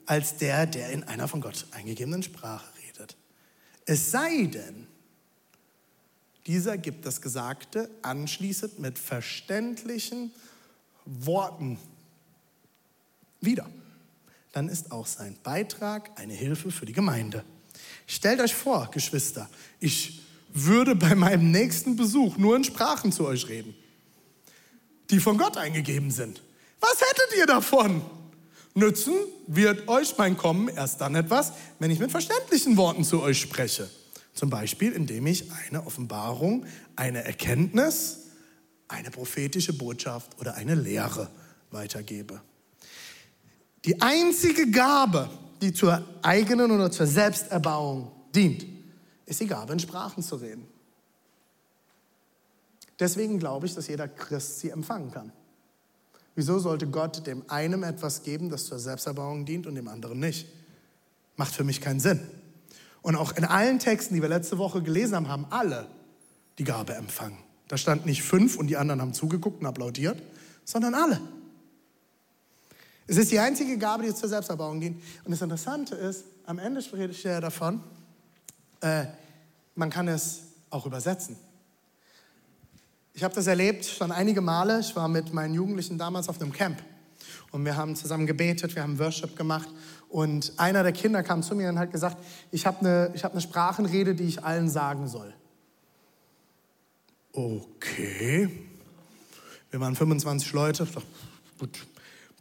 [0.06, 3.16] als der, der in einer von Gott eingegebenen Sprache redet.
[3.86, 4.86] Es sei denn,
[6.46, 10.30] dieser gibt das Gesagte anschließend mit verständlichen
[11.04, 11.78] Worten
[13.40, 13.68] wieder.
[14.52, 17.44] Dann ist auch sein Beitrag eine Hilfe für die Gemeinde.
[18.06, 19.48] Stellt euch vor, Geschwister,
[19.80, 23.74] ich würde bei meinem nächsten Besuch nur in Sprachen zu euch reden,
[25.10, 26.42] die von Gott eingegeben sind.
[26.80, 28.02] Was hättet ihr davon?
[28.74, 29.14] Nützen
[29.46, 33.88] wird euch mein Kommen erst dann etwas, wenn ich mit verständlichen Worten zu euch spreche.
[34.34, 36.66] Zum Beispiel, indem ich eine Offenbarung,
[36.96, 38.18] eine Erkenntnis,
[38.88, 41.30] eine prophetische Botschaft oder eine Lehre
[41.70, 42.40] weitergebe.
[43.84, 48.66] Die einzige Gabe, die zur eigenen oder zur Selbsterbauung dient,
[49.26, 50.66] ist die Gabe, in Sprachen zu reden.
[52.98, 55.32] Deswegen glaube ich, dass jeder Christ sie empfangen kann.
[56.34, 60.48] Wieso sollte Gott dem einen etwas geben, das zur Selbsterbauung dient und dem anderen nicht?
[61.36, 62.20] Macht für mich keinen Sinn.
[63.04, 65.86] Und auch in allen Texten, die wir letzte Woche gelesen haben, haben alle
[66.56, 67.36] die Gabe empfangen.
[67.68, 70.22] Da stand nicht fünf und die anderen haben zugeguckt und applaudiert,
[70.64, 71.20] sondern alle.
[73.06, 75.02] Es ist die einzige Gabe, die zur Selbsterbauung dient.
[75.22, 77.82] Und das Interessante ist, am Ende ich ja davon,
[78.80, 79.04] äh,
[79.74, 81.36] man kann es auch übersetzen.
[83.12, 84.80] Ich habe das erlebt schon einige Male.
[84.80, 86.82] Ich war mit meinen Jugendlichen damals auf einem Camp
[87.50, 89.68] und wir haben zusammen gebetet, wir haben Worship gemacht
[90.14, 92.18] und einer der Kinder kam zu mir und hat gesagt,
[92.52, 95.34] ich habe eine, hab eine Sprachenrede, die ich allen sagen soll.
[97.32, 98.48] Okay.
[99.72, 100.86] Wir waren 25 Leute.
[101.58, 101.84] Gut,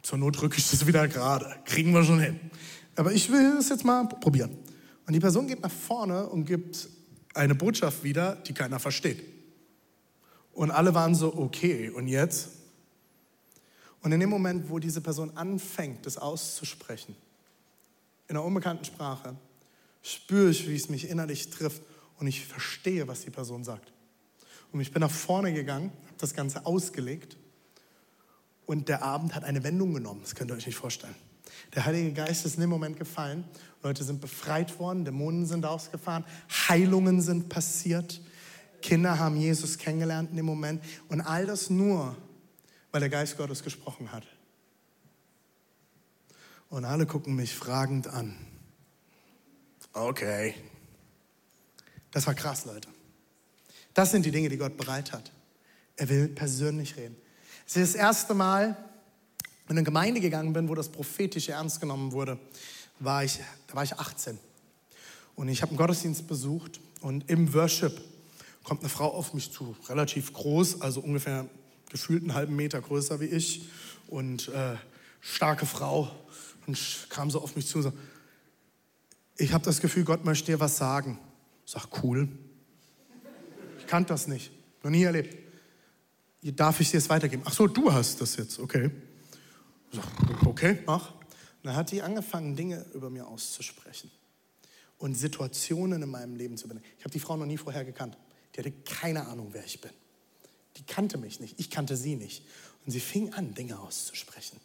[0.02, 1.52] zur Not drücke ich das wieder gerade.
[1.64, 2.38] Kriegen wir schon hin.
[2.94, 4.56] Aber ich will es jetzt mal probieren.
[5.08, 6.88] Und die Person geht nach vorne und gibt
[7.34, 9.20] eine Botschaft wieder, die keiner versteht.
[10.52, 12.50] Und alle waren so, okay, und jetzt?
[14.00, 17.16] Und in dem Moment, wo diese Person anfängt, das auszusprechen,
[18.28, 19.36] in einer unbekannten Sprache,
[20.02, 21.82] spüre ich, wie es mich innerlich trifft
[22.18, 23.92] und ich verstehe, was die Person sagt.
[24.72, 27.36] Und ich bin nach vorne gegangen, habe das Ganze ausgelegt
[28.66, 30.20] und der Abend hat eine Wendung genommen.
[30.22, 31.14] Das könnt ihr euch nicht vorstellen.
[31.74, 33.44] Der Heilige Geist ist in dem Moment gefallen.
[33.82, 36.24] Leute sind befreit worden, Dämonen sind ausgefahren,
[36.68, 38.20] Heilungen sind passiert.
[38.80, 40.82] Kinder haben Jesus kennengelernt in dem Moment.
[41.08, 42.16] Und all das nur,
[42.90, 44.24] weil der Geist Gottes gesprochen hat.
[46.74, 48.34] Und alle gucken mich fragend an.
[49.92, 50.56] Okay.
[52.10, 52.88] Das war krass, Leute.
[53.94, 55.30] Das sind die Dinge, die Gott bereit hat.
[55.94, 57.14] Er will persönlich reden.
[57.64, 58.76] Es ist das erste Mal,
[59.68, 62.40] in eine Gemeinde gegangen bin, wo das Prophetische ernst genommen wurde,
[62.98, 64.36] war ich, da war ich 18.
[65.36, 68.00] Und ich habe einen Gottesdienst besucht und im Worship
[68.64, 71.46] kommt eine Frau auf mich zu, relativ groß, also ungefähr
[71.88, 73.68] gefühlt einen halben Meter größer wie ich
[74.08, 74.74] und äh,
[75.20, 76.10] starke Frau
[76.66, 77.92] und kam so auf mich zu und so,
[79.36, 81.18] ich habe das Gefühl, Gott möchte dir was sagen.
[81.66, 82.28] Ich sag, cool.
[83.78, 85.36] Ich kannte das nicht, noch nie erlebt.
[86.42, 87.42] Darf ich dir es weitergeben?
[87.46, 88.90] Ach so, du hast das jetzt, okay.
[89.90, 91.14] Ich sag, okay, mach.
[91.14, 91.24] Und
[91.64, 94.10] dann hat die angefangen, Dinge über mir auszusprechen
[94.98, 96.88] und Situationen in meinem Leben zu benennen.
[96.98, 98.16] Ich habe die Frau noch nie vorher gekannt.
[98.54, 99.90] Die hatte keine Ahnung, wer ich bin.
[100.76, 102.44] Die kannte mich nicht, ich kannte sie nicht.
[102.84, 104.60] Und sie fing an, Dinge auszusprechen.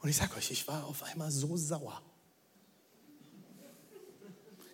[0.00, 2.00] Und ich sage euch, ich war auf einmal so sauer.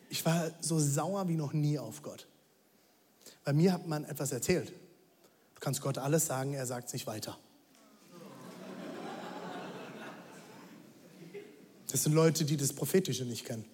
[0.09, 2.27] Ich war so sauer wie noch nie auf Gott.
[3.45, 4.73] Bei mir hat man etwas erzählt.
[5.55, 7.37] Du kannst Gott alles sagen, er sagt es nicht weiter.
[11.91, 13.65] Das sind Leute, die das Prophetische nicht kennen.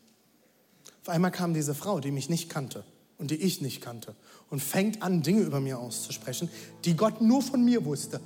[1.02, 2.84] Auf einmal kam diese Frau, die mich nicht kannte
[3.18, 4.14] und die ich nicht kannte
[4.50, 6.48] und fängt an, Dinge über mir auszusprechen,
[6.84, 8.20] die Gott nur von mir wusste.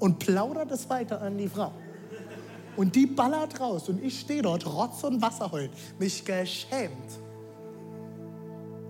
[0.00, 1.72] Und plaudert es weiter an die Frau.
[2.76, 7.20] Und die ballert raus und ich stehe dort, Rotz und Wasser heulen, mich geschämt.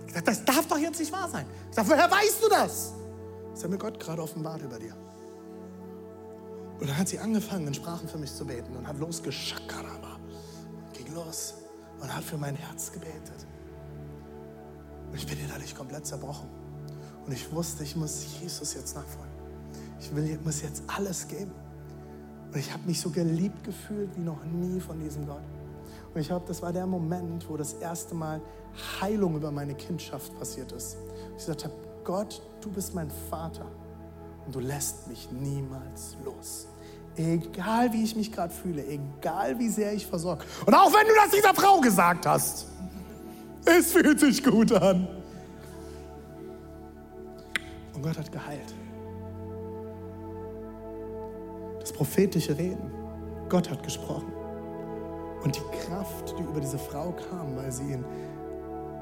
[0.07, 1.45] Ich dachte, das darf doch jetzt nicht wahr sein.
[1.69, 2.93] Ich sage, woher weißt du das?
[3.53, 4.95] Das hat mir Gott gerade offenbart über dir.
[6.79, 10.19] Und dann hat sie angefangen, in Sprachen für mich zu beten und hat losgeschakaraba.
[10.93, 11.55] Ging los
[12.01, 13.47] und hat für mein Herz gebetet.
[15.09, 16.49] Und ich bin innerlich komplett zerbrochen.
[17.25, 19.33] Und ich wusste, ich muss Jesus jetzt nachfolgen.
[19.99, 21.51] Ich will, muss jetzt alles geben.
[22.55, 25.43] Und ich habe mich so geliebt gefühlt wie noch nie von diesem Gott.
[26.13, 28.41] Und ich glaube, das war der Moment, wo das erste Mal
[29.01, 30.95] Heilung über meine Kindschaft passiert ist.
[31.31, 31.73] Ich gesagt habe,
[32.05, 33.65] Gott, du bist mein Vater
[34.45, 36.67] und du lässt mich niemals los.
[37.17, 40.45] Egal wie ich mich gerade fühle, egal wie sehr ich versorge.
[40.65, 42.67] Und auch wenn du das dieser Frau gesagt hast.
[43.65, 45.09] Es fühlt sich gut an.
[47.93, 48.73] Und Gott hat geheilt.
[51.95, 52.91] Prophetische Reden.
[53.49, 54.33] Gott hat gesprochen.
[55.43, 58.03] Und die Kraft, die über diese Frau kam, weil sie in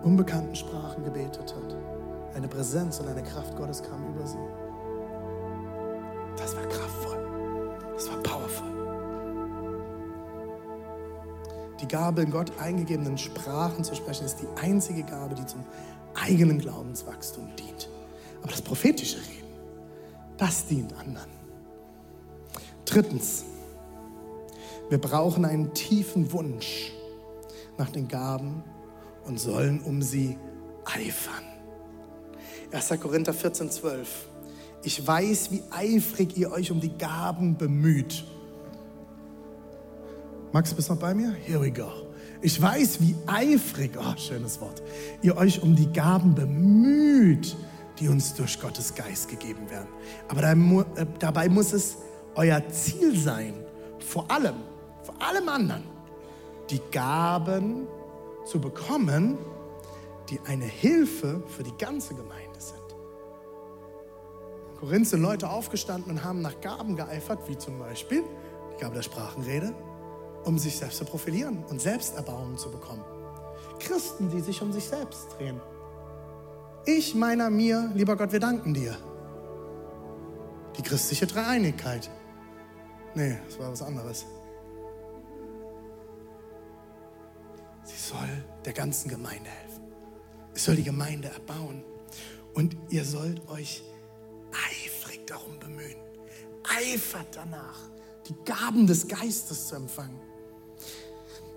[0.04, 1.76] unbekannten Sprachen gebetet hat,
[2.36, 4.38] eine Präsenz und eine Kraft Gottes kam über sie.
[6.38, 7.74] Das war kraftvoll.
[7.94, 8.68] Das war powerful.
[11.80, 15.64] Die Gabe, in Gott eingegebenen Sprachen zu sprechen, ist die einzige Gabe, die zum
[16.14, 17.90] eigenen Glaubenswachstum dient.
[18.42, 19.54] Aber das prophetische Reden,
[20.38, 21.33] das dient anderen.
[22.94, 23.44] Drittens,
[24.92, 26.92] Wir brauchen einen tiefen Wunsch
[27.76, 28.64] nach den Gaben
[29.26, 30.38] und sollen um sie
[30.86, 31.44] eifern.
[32.72, 33.00] 1.
[33.02, 34.28] Korinther 14, 12.
[34.84, 38.24] Ich weiß, wie eifrig ihr euch um die Gaben bemüht.
[40.52, 41.32] Max, bist du noch bei mir?
[41.32, 41.90] Here we go.
[42.44, 44.84] Ich weiß, wie eifrig, oh, schönes Wort,
[45.24, 47.56] ihr euch um die Gaben bemüht,
[48.00, 49.88] die uns durch Gottes Geist gegeben werden.
[50.28, 51.98] Aber äh, dabei muss es
[52.36, 53.54] euer Ziel sein,
[54.00, 54.56] vor allem,
[55.04, 55.84] vor allem anderen,
[56.70, 57.88] die Gaben
[58.46, 59.38] zu bekommen,
[60.30, 62.80] die eine Hilfe für die ganze Gemeinde sind.
[64.74, 68.24] In Korinth sind Leute aufgestanden und haben nach Gaben geeifert, wie zum Beispiel
[68.74, 69.74] die Gabe der Sprachenrede,
[70.46, 73.04] um sich selbst zu profilieren und Selbsterbauung zu bekommen.
[73.80, 75.60] Christen, die sich um sich selbst drehen.
[76.86, 78.98] Ich, meiner, mir, lieber Gott, wir danken dir.
[80.78, 82.10] Die christliche Dreieinigkeit.
[83.16, 84.26] Nee, das war was anderes.
[87.84, 89.84] Sie soll der ganzen Gemeinde helfen.
[90.56, 91.84] Es soll die Gemeinde erbauen.
[92.54, 93.84] Und ihr sollt euch
[94.52, 95.98] eifrig darum bemühen.
[96.64, 97.80] Eifert danach,
[98.28, 100.20] die Gaben des Geistes zu empfangen.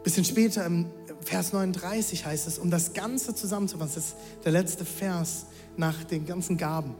[0.03, 0.91] Bisschen später im
[1.21, 6.25] Vers 39 heißt es, um das Ganze zusammenzufassen, das ist der letzte Vers nach den
[6.27, 6.95] ganzen Gaben.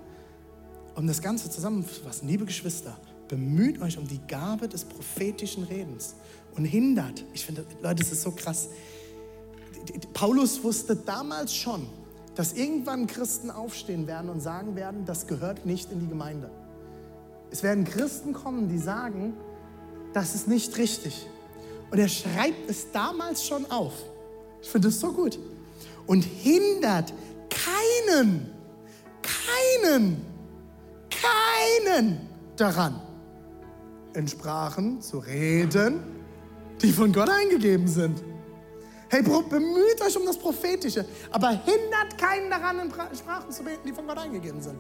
[0.95, 6.15] Um das Ganze zusammenzufassen, liebe Geschwister, bemüht euch um die Gabe des prophetischen Redens
[6.57, 8.69] und hindert, ich finde, Leute, das ist so krass,
[10.13, 11.87] Paulus wusste damals schon,
[12.35, 16.51] dass irgendwann Christen aufstehen werden und sagen werden, das gehört nicht in die Gemeinde.
[17.51, 19.35] Es werden Christen kommen, die sagen,
[20.13, 21.27] das ist nicht richtig.
[21.91, 23.93] Und er schreibt es damals schon auf.
[24.61, 25.39] Ich finde es so gut.
[26.07, 27.13] Und hindert
[27.49, 28.51] keinen,
[29.23, 30.25] keinen,
[31.11, 32.19] keinen
[32.57, 33.01] daran,
[34.17, 36.01] in Sprachen zu reden,
[36.83, 38.23] die von Gott eingegeben sind.
[39.09, 43.93] Hey, bemüht euch um das Prophetische, aber hindert keinen daran, in Sprachen zu beten, die
[43.93, 44.77] von Gott eingegeben sind.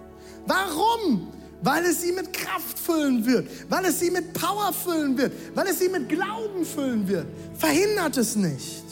[0.46, 1.28] Warum?
[1.62, 5.68] Weil es sie mit Kraft füllen wird, weil es sie mit Power füllen wird, weil
[5.68, 7.26] es sie mit Glauben füllen wird.
[7.54, 8.84] Verhindert es nicht.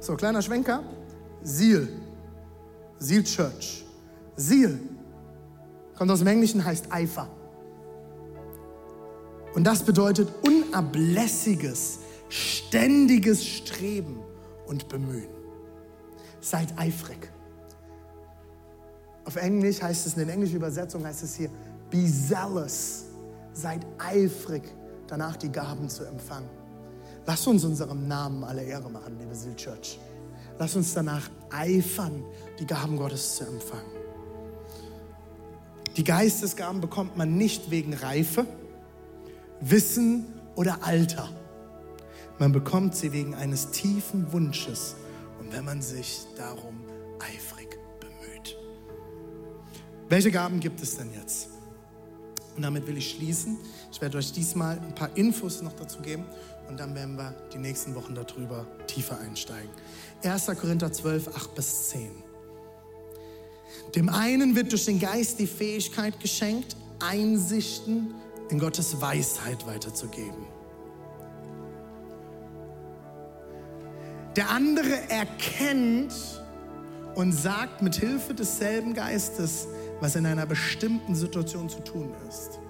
[0.00, 0.82] So, kleiner Schwenker.
[1.42, 1.88] Seal.
[2.98, 3.84] Seal Church.
[4.36, 4.78] Seal.
[5.96, 7.28] Kommt aus dem Englischen, heißt Eifer.
[9.54, 14.20] Und das bedeutet unablässiges, ständiges Streben
[14.66, 15.28] und Bemühen.
[16.40, 17.30] Seid eifrig.
[19.24, 21.50] Auf Englisch heißt es, in der englischen Übersetzung heißt es hier,
[21.90, 23.04] be zealous.
[23.52, 24.62] Seid eifrig,
[25.06, 26.48] danach die Gaben zu empfangen.
[27.26, 29.98] Lass uns unserem Namen alle Ehre machen, liebe Seal Church.
[30.58, 32.24] Lass uns danach eifern,
[32.58, 33.92] die Gaben Gottes zu empfangen.
[35.96, 38.46] Die Geistesgaben bekommt man nicht wegen Reife,
[39.62, 41.28] Wissen oder Alter.
[42.38, 44.96] Man bekommt sie wegen eines tiefen Wunsches
[45.38, 46.82] und wenn man sich darum
[47.20, 48.56] eifrig bemüht.
[50.08, 51.48] Welche Gaben gibt es denn jetzt?
[52.56, 53.56] Und damit will ich schließen.
[53.92, 56.24] Ich werde euch diesmal ein paar Infos noch dazu geben
[56.68, 59.70] und dann werden wir die nächsten Wochen darüber tiefer einsteigen.
[60.24, 60.46] 1.
[60.60, 62.10] Korinther 12, 8 bis 10.
[63.94, 68.14] Dem einen wird durch den Geist die Fähigkeit geschenkt, Einsichten
[68.52, 70.44] in Gottes Weisheit weiterzugeben.
[74.36, 76.12] Der andere erkennt
[77.14, 79.66] und sagt mit Hilfe desselben Geistes,
[80.00, 82.60] was in einer bestimmten Situation zu tun ist.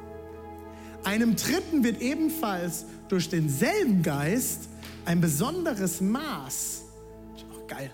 [1.02, 4.68] Einem Dritten wird ebenfalls durch denselben Geist
[5.04, 6.82] ein besonderes Maß,
[7.52, 7.90] auch geil,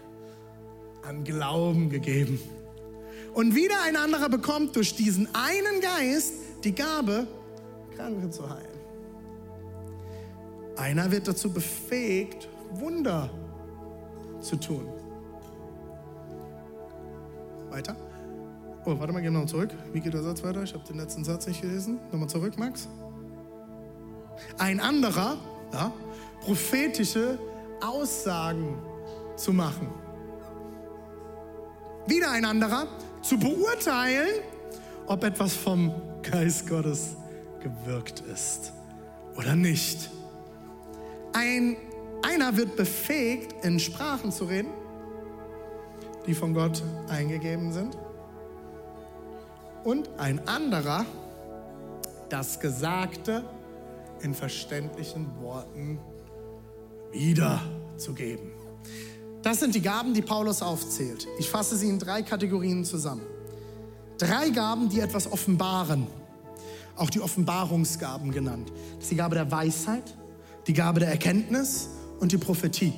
[1.03, 2.39] an Glauben gegeben.
[3.33, 7.27] Und wieder ein anderer bekommt durch diesen einen Geist die Gabe,
[7.99, 8.79] Kranke zu heilen.
[10.77, 13.29] Einer wird dazu befähigt, Wunder
[14.41, 14.87] zu tun.
[17.71, 17.97] Weiter.
[18.85, 19.71] Oh, warte mal, gehen wir noch zurück.
[19.93, 20.63] Wie geht der Satz weiter?
[20.63, 21.99] Ich habe den letzten Satz nicht gelesen.
[22.13, 22.89] Nochmal zurück, Max.
[24.57, 25.37] Ein anderer,
[25.73, 25.93] ja,
[26.41, 27.39] prophetische
[27.85, 28.79] Aussagen
[29.37, 29.89] zu machen.
[32.07, 32.87] Wieder ein anderer,
[33.23, 34.43] zu beurteilen,
[35.07, 37.17] ob etwas vom Geist Gottes
[37.61, 38.73] gewirkt ist
[39.37, 40.11] oder nicht.
[41.33, 41.77] Ein
[42.23, 44.71] einer wird befähigt, in Sprachen zu reden,
[46.27, 47.97] die von Gott eingegeben sind.
[49.85, 51.07] Und ein anderer,
[52.29, 53.45] das Gesagte
[54.21, 55.99] in verständlichen Worten
[57.13, 58.51] wiederzugeben.
[59.43, 61.27] Das sind die Gaben, die Paulus aufzählt.
[61.39, 63.23] Ich fasse sie in drei Kategorien zusammen.
[64.19, 66.09] Drei Gaben, die etwas offenbaren.
[66.99, 68.71] Auch die Offenbarungsgaben genannt.
[68.97, 70.15] Das ist die Gabe der Weisheit,
[70.67, 71.89] die Gabe der Erkenntnis
[72.21, 72.93] und die Prophetie.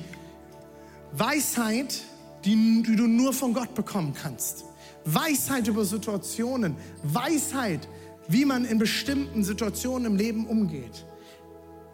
[1.13, 2.01] Weisheit,
[2.43, 4.65] die, die du nur von Gott bekommen kannst.
[5.05, 6.75] Weisheit über Situationen.
[7.03, 7.87] Weisheit,
[8.27, 11.05] wie man in bestimmten Situationen im Leben umgeht.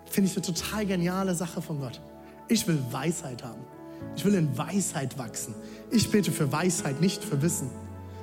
[0.09, 2.01] Finde ich eine total geniale Sache von Gott.
[2.47, 3.61] Ich will Weisheit haben.
[4.15, 5.53] Ich will in Weisheit wachsen.
[5.91, 7.69] Ich bete für Weisheit, nicht für Wissen.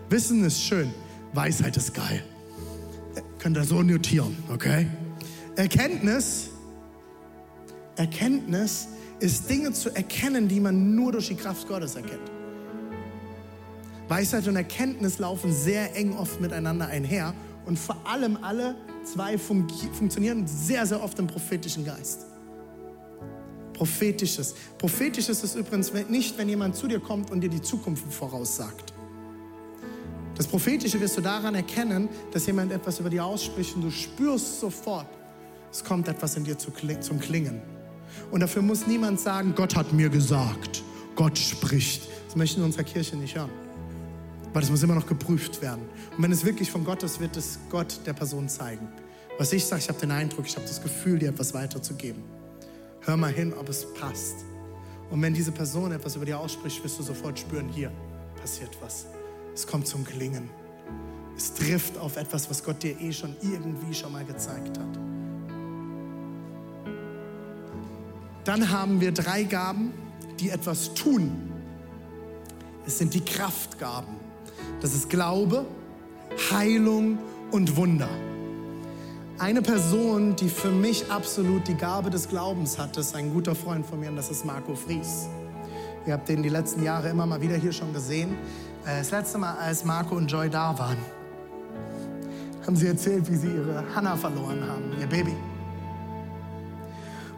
[0.09, 0.93] Wissen ist schön,
[1.33, 2.23] Weisheit ist geil.
[3.45, 4.87] Könnt ihr so notieren, okay?
[5.57, 6.49] Erkenntnis,
[7.95, 8.89] Erkenntnis
[9.21, 12.33] ist Dinge zu erkennen, die man nur durch die Kraft Gottes erkennt.
[14.09, 17.35] Weisheit und Erkenntnis laufen sehr eng oft miteinander einher
[17.67, 22.25] und vor allem alle zwei fun funktionieren sehr, sehr oft im prophetischen Geist.
[23.75, 24.55] Prophetisches.
[24.79, 28.94] Prophetisches ist übrigens nicht, wenn jemand zu dir kommt und dir die Zukunft voraussagt.
[30.37, 34.61] Das Prophetische wirst du daran erkennen, dass jemand etwas über dir ausspricht und du spürst
[34.61, 35.07] sofort,
[35.71, 37.61] es kommt etwas in dir zum Klingen.
[38.31, 40.83] Und dafür muss niemand sagen, Gott hat mir gesagt,
[41.17, 42.09] Gott spricht.
[42.27, 43.51] Das möchten wir in unserer Kirche nicht hören.
[44.53, 45.83] Weil das muss immer noch geprüft werden.
[46.17, 48.89] Und wenn es wirklich von Gott ist, wird es Gott der Person zeigen.
[49.39, 52.23] Was ich sage, ich habe den Eindruck, ich habe das Gefühl, dir etwas weiterzugeben.
[53.01, 54.45] Hör mal hin, ob es passt.
[55.11, 57.91] Und wenn diese Person etwas über dir ausspricht, wirst du sofort spüren, hier
[58.41, 59.07] passiert was.
[59.55, 60.51] Es kommt zum Klingen.
[61.37, 64.99] Es trifft auf etwas, was Gott dir eh schon irgendwie schon mal gezeigt hat.
[68.45, 69.93] Dann haben wir drei Gaben,
[70.39, 71.53] die etwas tun.
[72.87, 74.17] Es sind die Kraftgaben.
[74.81, 75.65] Das ist Glaube,
[76.51, 77.19] Heilung
[77.51, 78.09] und Wunder.
[79.39, 83.85] Eine Person, die für mich absolut die Gabe des Glaubens hat, ist ein guter Freund
[83.87, 85.27] von mir und das ist Marco Fries.
[86.07, 88.37] Ihr habt den die letzten Jahre immer mal wieder hier schon gesehen.
[88.87, 90.99] Äh, das letzte Mal, als Marco und Joy da waren,
[92.67, 95.35] haben sie erzählt, wie sie ihre Hannah verloren haben, ihr Baby.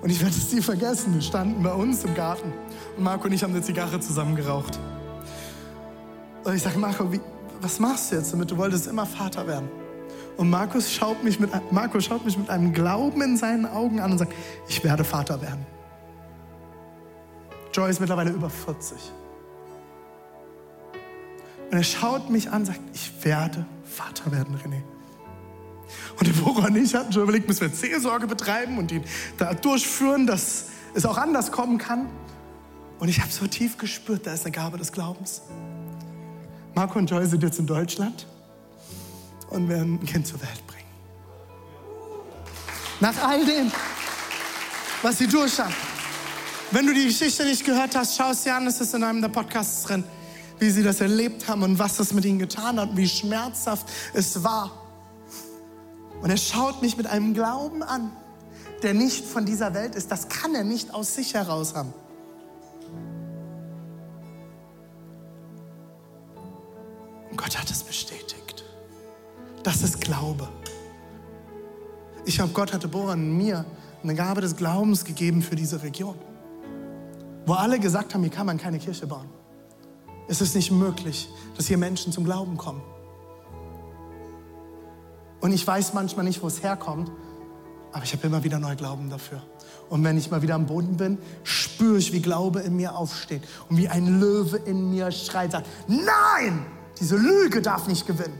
[0.02, 1.14] Und ich werde es nie vergessen.
[1.14, 2.52] Wir standen bei uns im Garten
[2.96, 4.78] und Marco und ich haben eine Zigarre zusammen geraucht.
[6.44, 7.20] Und ich sage, Marco, wie,
[7.60, 8.50] was machst du jetzt damit?
[8.50, 9.68] Du wolltest immer Vater werden.
[10.36, 14.12] Und Markus schaut mich mit, Marco schaut mich mit einem Glauben in seinen Augen an
[14.12, 14.32] und sagt,
[14.68, 15.64] ich werde Vater werden.
[17.72, 19.12] Joy ist mittlerweile über 40.
[21.70, 24.82] Und er schaut mich an und sagt, ich werde Vater werden, René.
[26.18, 29.04] Und Deborah und ich hatten schon überlegt, müssen wir Seelsorge betreiben und ihn
[29.38, 32.08] da durchführen, dass es auch anders kommen kann.
[32.98, 35.42] Und ich habe so tief gespürt, da ist eine Gabe des Glaubens.
[36.74, 38.26] Marco und Joy sind jetzt in Deutschland
[39.50, 40.82] und werden ein Kind zur Welt bringen.
[43.00, 43.70] Nach all dem,
[45.02, 45.74] was sie durchhaben.
[46.70, 49.20] Wenn du die Geschichte nicht gehört hast, schau es dir an, es ist in einem
[49.20, 50.02] der Podcasts drin,
[50.58, 54.42] wie sie das erlebt haben und was das mit ihnen getan hat, wie schmerzhaft es
[54.42, 54.70] war.
[56.22, 58.10] Und er schaut mich mit einem Glauben an,
[58.82, 60.10] der nicht von dieser Welt ist.
[60.10, 61.92] Das kann er nicht aus sich heraus haben.
[67.30, 68.64] Und Gott hat es bestätigt.
[69.62, 70.48] Das ist Glaube.
[72.24, 73.64] Ich habe Gott hatte Boran mir
[74.02, 76.16] eine Gabe des Glaubens gegeben für diese Region.
[77.44, 79.28] Wo alle gesagt haben, hier kann man keine Kirche bauen.
[80.28, 82.82] Es ist nicht möglich, dass hier Menschen zum Glauben kommen.
[85.40, 87.10] Und ich weiß manchmal nicht, wo es herkommt,
[87.92, 89.42] aber ich habe immer wieder neu Glauben dafür.
[89.88, 93.42] Und wenn ich mal wieder am Boden bin, spüre ich, wie Glaube in mir aufsteht
[93.68, 96.66] und wie ein Löwe in mir schreit, sagt, nein,
[96.98, 98.38] diese Lüge darf nicht gewinnen.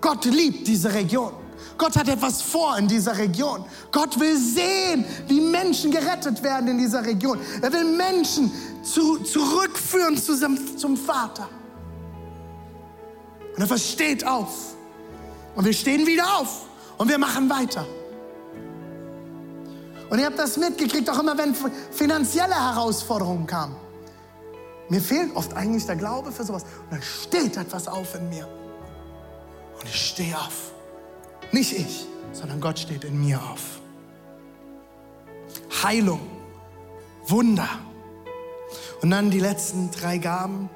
[0.00, 1.32] Gott liebt diese Region.
[1.78, 3.64] Gott hat etwas vor in dieser Region.
[3.90, 7.38] Gott will sehen, wie Menschen gerettet werden in dieser Region.
[7.62, 8.50] Er will Menschen
[8.82, 10.36] zu, zurückführen zu,
[10.76, 11.48] zum Vater.
[13.54, 14.74] Und er versteht auf.
[15.54, 16.66] Und wir stehen wieder auf
[16.98, 17.86] und wir machen weiter.
[20.08, 21.54] Und ihr habt das mitgekriegt, auch immer wenn
[21.92, 23.76] finanzielle Herausforderungen kamen.
[24.88, 26.64] Mir fehlt oft eigentlich der Glaube für sowas.
[26.64, 28.48] Und dann steht etwas auf in mir.
[29.78, 30.72] Und ich stehe auf.
[31.52, 33.80] Nicht ich, sondern Gott steht in mir auf.
[35.82, 36.20] Heilung,
[37.26, 37.68] Wunder.
[39.02, 40.68] Und dann die letzten drei Gaben,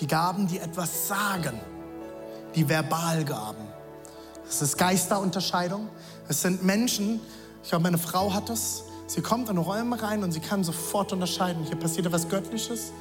[0.00, 1.60] die Gaben, die etwas sagen,
[2.54, 3.64] die Verbalgaben.
[4.44, 5.88] Das ist Geisterunterscheidung.
[6.28, 7.20] Es sind Menschen,
[7.62, 8.84] ich glaube, meine Frau hat das.
[9.06, 12.92] Sie kommt in Räume rein und sie kann sofort unterscheiden, hier passiert etwas Göttliches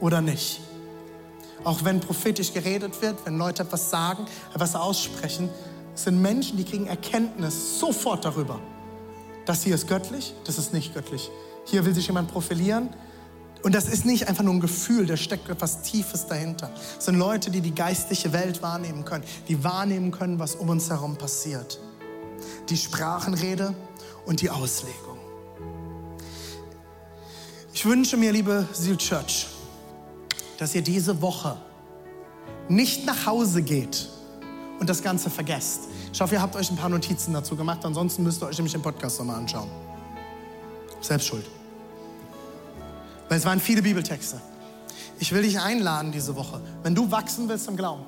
[0.00, 0.60] oder nicht.
[1.64, 5.48] Auch wenn prophetisch geredet wird, wenn Leute etwas sagen, etwas aussprechen,
[5.94, 8.60] sind Menschen, die kriegen Erkenntnis sofort darüber.
[9.46, 11.30] Das hier ist göttlich, das ist nicht göttlich.
[11.64, 12.90] Hier will sich jemand profilieren.
[13.66, 16.70] Und das ist nicht einfach nur ein Gefühl, da steckt etwas Tiefes dahinter.
[17.00, 20.88] Es sind Leute, die die geistliche Welt wahrnehmen können, die wahrnehmen können, was um uns
[20.88, 21.80] herum passiert.
[22.68, 23.74] Die Sprachenrede
[24.24, 25.18] und die Auslegung.
[27.74, 29.48] Ich wünsche mir, liebe Seal Church,
[30.58, 31.56] dass ihr diese Woche
[32.68, 34.08] nicht nach Hause geht
[34.78, 35.88] und das Ganze vergesst.
[36.12, 38.74] Ich hoffe, ihr habt euch ein paar Notizen dazu gemacht, ansonsten müsst ihr euch nämlich
[38.74, 39.68] den Podcast nochmal anschauen.
[41.00, 41.46] Selbst schuld.
[43.28, 44.40] Weil es waren viele Bibeltexte.
[45.18, 48.04] Ich will dich einladen diese Woche, wenn du wachsen willst im Glauben,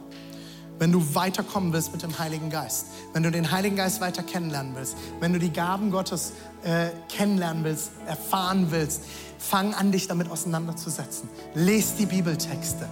[0.79, 4.75] wenn du weiterkommen willst mit dem Heiligen Geist, wenn du den Heiligen Geist weiter kennenlernen
[4.77, 9.03] willst, wenn du die Gaben Gottes äh, kennenlernen willst, erfahren willst,
[9.39, 11.29] fang an, dich damit auseinanderzusetzen.
[11.55, 12.89] Lest die Bibeltexte.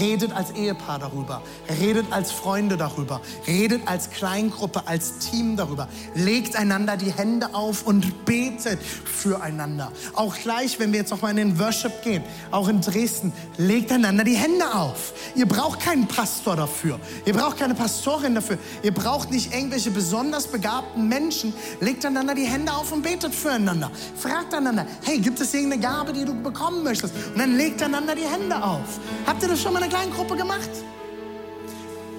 [0.00, 1.42] Redet als Ehepaar darüber.
[1.80, 3.20] Redet als Freunde darüber.
[3.46, 5.88] Redet als Kleingruppe, als Team darüber.
[6.14, 9.92] Legt einander die Hände auf und betet füreinander.
[10.14, 14.24] Auch gleich, wenn wir jetzt nochmal in den Worship gehen, auch in Dresden, legt einander
[14.24, 15.12] die Hände auf.
[15.34, 16.98] Ihr braucht keinen Pastor dafür.
[17.24, 18.58] Ihr braucht keine Pastorin dafür.
[18.82, 21.52] Ihr braucht nicht irgendwelche besonders begabten Menschen.
[21.80, 23.90] Legt einander die Hände auf und betet füreinander.
[24.16, 27.14] Fragt einander, hey, gibt es irgendeine Gabe, die du bekommen möchtest?
[27.32, 29.00] Und dann legt einander die Hände auf.
[29.26, 30.68] Habt ihr das schon mal in einer Kleingruppe gemacht?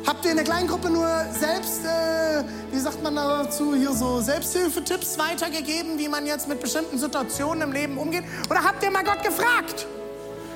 [0.07, 1.07] Habt ihr in der Kleingruppe nur
[1.39, 6.97] selbst, äh, wie sagt man dazu, hier so Selbsthilfetipps weitergegeben, wie man jetzt mit bestimmten
[6.97, 8.23] Situationen im Leben umgeht?
[8.49, 9.85] Oder habt ihr mal Gott gefragt?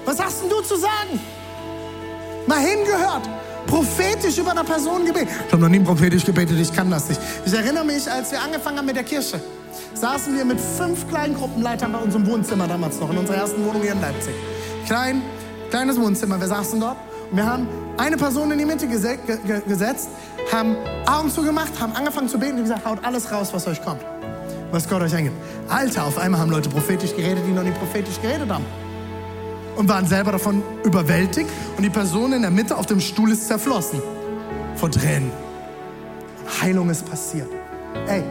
[0.06, 1.20] Was hast denn du zu sagen?
[2.48, 3.30] Mal hingehört,
[3.68, 5.30] prophetisch über eine Person gebetet.
[5.46, 7.22] Ich habe noch nie prophetisch gebetet, ich kann das nicht.
[7.46, 9.40] Ich erinnere mich, als wir angefangen haben mit der Kirche,
[9.94, 13.82] saßen wir mit fünf kleinen Gruppenleitern bei unserem Wohnzimmer damals noch, in unserer ersten Wohnung
[13.82, 14.34] hier in Leipzig.
[14.86, 15.22] Klein,
[15.70, 16.98] kleines Wohnzimmer, wir saßen dort
[17.32, 17.68] und wir haben
[17.98, 20.10] eine Person in die Mitte gese ge gesetzt,
[20.52, 20.76] haben
[21.06, 24.02] Augen zugemacht, haben angefangen zu beten und gesagt, haut alles raus, was euch kommt,
[24.72, 25.36] was Gott euch eingibt.
[25.70, 28.66] Alter, auf einmal haben Leute prophetisch geredet, die noch nie prophetisch geredet haben.
[29.76, 33.48] Und waren selber davon überwältigt und die Person in der Mitte auf dem Stuhl ist
[33.48, 34.02] zerflossen.
[34.76, 35.32] Vor Tränen.
[36.62, 37.48] Heilung ist passiert.
[38.08, 38.24] Ey,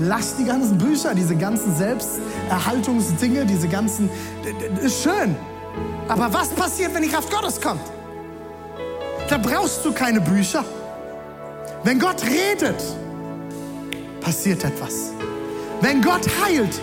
[0.00, 4.08] lass die ganzen Bücher, diese ganzen Selbsterhaltungsdinge, diese ganzen,
[4.82, 5.36] ist schön.
[6.08, 7.82] Aber was passiert, wenn die Kraft Gottes kommt?
[9.28, 10.64] Da brauchst du keine Bücher.
[11.84, 12.82] Wenn Gott redet,
[14.20, 15.12] passiert etwas.
[15.80, 16.80] Wenn Gott heilt,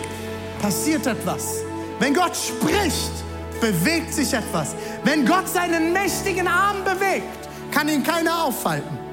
[0.60, 1.62] passiert etwas.
[2.00, 3.12] Wenn Gott spricht,
[3.60, 4.74] bewegt sich etwas.
[5.04, 9.07] Wenn Gott seinen mächtigen Arm bewegt, kann ihn keiner aufhalten.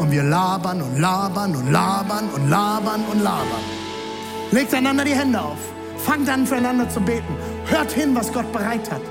[0.00, 3.64] Und wir labern und labern und labern und labern und labern.
[4.50, 5.58] Legt einander die Hände auf.
[5.98, 7.36] Fangt an, füreinander zu beten.
[7.66, 9.02] Hört hin, was Gott bereit hat.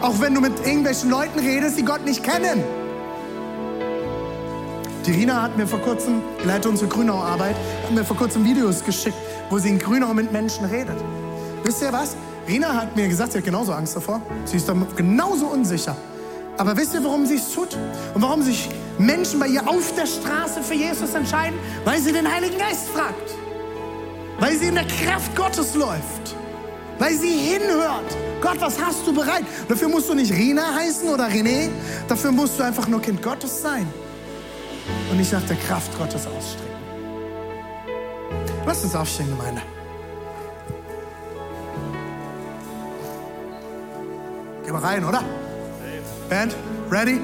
[0.00, 2.62] Auch wenn du mit irgendwelchen Leuten redest, die Gott nicht kennen.
[5.06, 8.84] Die Rina hat mir vor kurzem, die leitet unsere Grünau-Arbeit, hat mir vor kurzem Videos
[8.84, 9.16] geschickt,
[9.50, 11.02] wo sie in Grünau mit Menschen redet.
[11.64, 12.14] Wisst ihr was?
[12.46, 14.22] Rina hat mir gesagt, sie hat genauso Angst davor.
[14.44, 15.96] Sie ist genauso unsicher.
[16.58, 17.76] Aber wisst ihr, warum sie es tut?
[18.14, 18.68] Und warum sich
[18.98, 21.58] Menschen bei ihr auf der Straße für Jesus entscheiden?
[21.84, 23.34] Weil sie den Heiligen Geist fragt.
[24.40, 26.36] Weil sie in der Kraft Gottes läuft.
[26.98, 28.16] Weil sie hinhört.
[28.40, 29.44] Gott, was hast du bereit?
[29.68, 31.70] Dafür musst du nicht Rina heißen oder René.
[32.08, 33.86] Dafür musst du einfach nur Kind Gottes sein.
[35.10, 36.68] Und nicht nach der Kraft Gottes ausstrecken.
[38.66, 39.62] Lass uns aufstehen, Gemeinde.
[44.64, 45.22] Gehen wir rein, oder?
[46.28, 46.54] Band,
[46.90, 47.20] ready?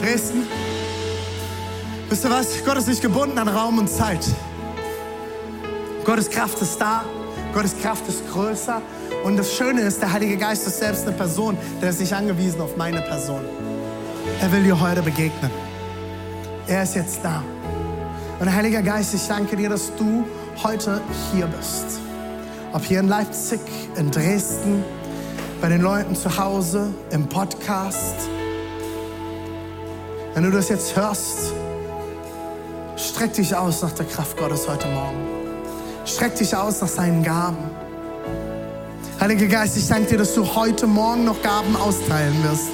[0.00, 0.46] Dresden?
[2.08, 2.64] Wisst ihr was?
[2.64, 4.24] Gott ist nicht gebunden an Raum und Zeit.
[6.04, 7.04] Gottes Kraft ist da.
[7.52, 8.80] Gottes Kraft ist größer.
[9.24, 11.58] Und das Schöne ist, der Heilige Geist ist selbst eine Person.
[11.82, 13.44] Der ist nicht angewiesen auf meine Person.
[14.40, 15.50] Er will dir heute begegnen.
[16.66, 17.42] Er ist jetzt da.
[18.40, 20.24] Und Heiliger Geist, ich danke dir, dass du
[20.62, 21.02] heute
[21.34, 22.00] hier bist.
[22.72, 23.60] Ob hier in Leipzig,
[23.96, 24.82] in Dresden,
[25.60, 28.14] bei den Leuten zu Hause, im Podcast.
[30.32, 31.52] Wenn du das jetzt hörst,
[32.98, 35.16] streck dich aus nach der Kraft Gottes heute Morgen.
[36.04, 37.58] Streck dich aus nach seinen Gaben.
[39.20, 42.68] Heiliger Geist, ich danke dir, dass du heute Morgen noch Gaben austeilen wirst.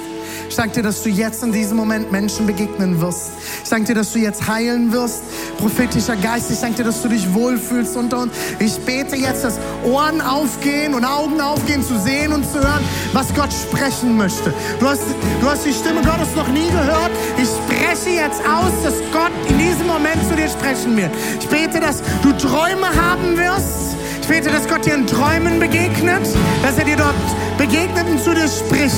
[0.49, 3.31] Ich danke dir, dass du jetzt in diesem Moment Menschen begegnen wirst.
[3.63, 5.23] Ich danke dir, dass du jetzt heilen wirst.
[5.57, 8.33] Prophetischer Geist, ich danke dir, dass du dich wohlfühlst unter uns.
[8.59, 13.33] Ich bete jetzt, dass Ohren aufgehen und Augen aufgehen, zu sehen und zu hören, was
[13.33, 14.53] Gott sprechen möchte.
[14.79, 15.01] Du hast,
[15.41, 17.11] du hast die Stimme Gottes noch nie gehört.
[17.41, 17.49] Ich
[17.85, 21.11] spreche jetzt aus, dass Gott in diesem Moment zu dir sprechen wird.
[21.39, 23.94] Ich bete, dass du Träume haben wirst.
[24.27, 26.27] Ich bete, dass Gott dir in Träumen begegnet,
[26.63, 27.13] dass er dir dort
[27.59, 28.95] begegnet und zu dir spricht.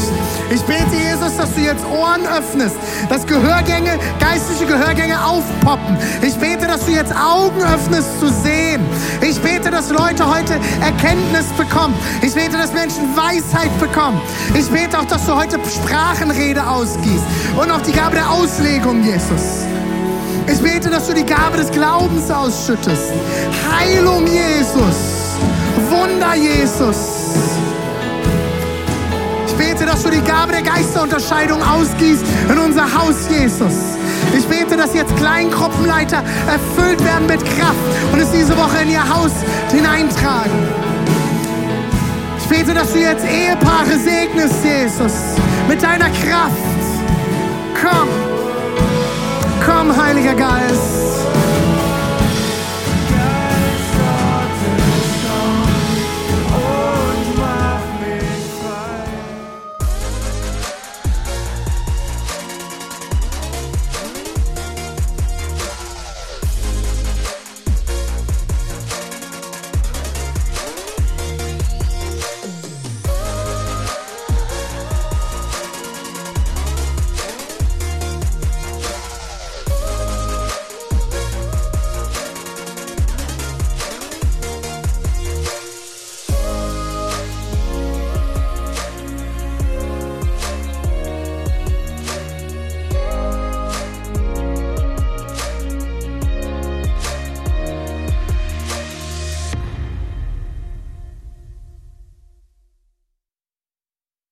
[0.50, 2.78] Ich bete, Jesus, dass du jetzt Ohren öffnest,
[3.10, 5.98] dass Gehörgänge, geistliche Gehörgänge aufpoppen.
[6.22, 8.82] Ich bete, dass du jetzt Augen öffnest zu sehen.
[9.20, 11.94] Ich bete, dass Leute heute Erkenntnis bekommen.
[12.22, 14.22] Ich bete, dass Menschen Weisheit bekommen.
[14.58, 17.26] Ich bete auch, dass du heute Sprachenrede ausgießt
[17.62, 19.66] und auch die Gabe der Auslegung, Jesus.
[20.50, 23.12] Ich bete, dass du die Gabe des Glaubens ausschüttest.
[23.78, 25.17] Heilung, Jesus.
[25.90, 27.28] Wunder, Jesus.
[29.78, 33.98] bete, dass du die Gabe der Geisterunterscheidung ausgießt in unser Haus, Jesus.
[34.36, 37.76] Ich bete, dass jetzt Kleingruppenleiter erfüllt werden mit Kraft
[38.12, 39.32] und es diese Woche in ihr Haus
[39.72, 40.52] hineintragen.
[42.40, 45.14] Ich bete, dass du jetzt Ehepaare segnest, Jesus,
[45.68, 46.54] mit deiner Kraft.
[47.82, 48.08] Komm,
[49.66, 51.07] komm, Heiliger Geist.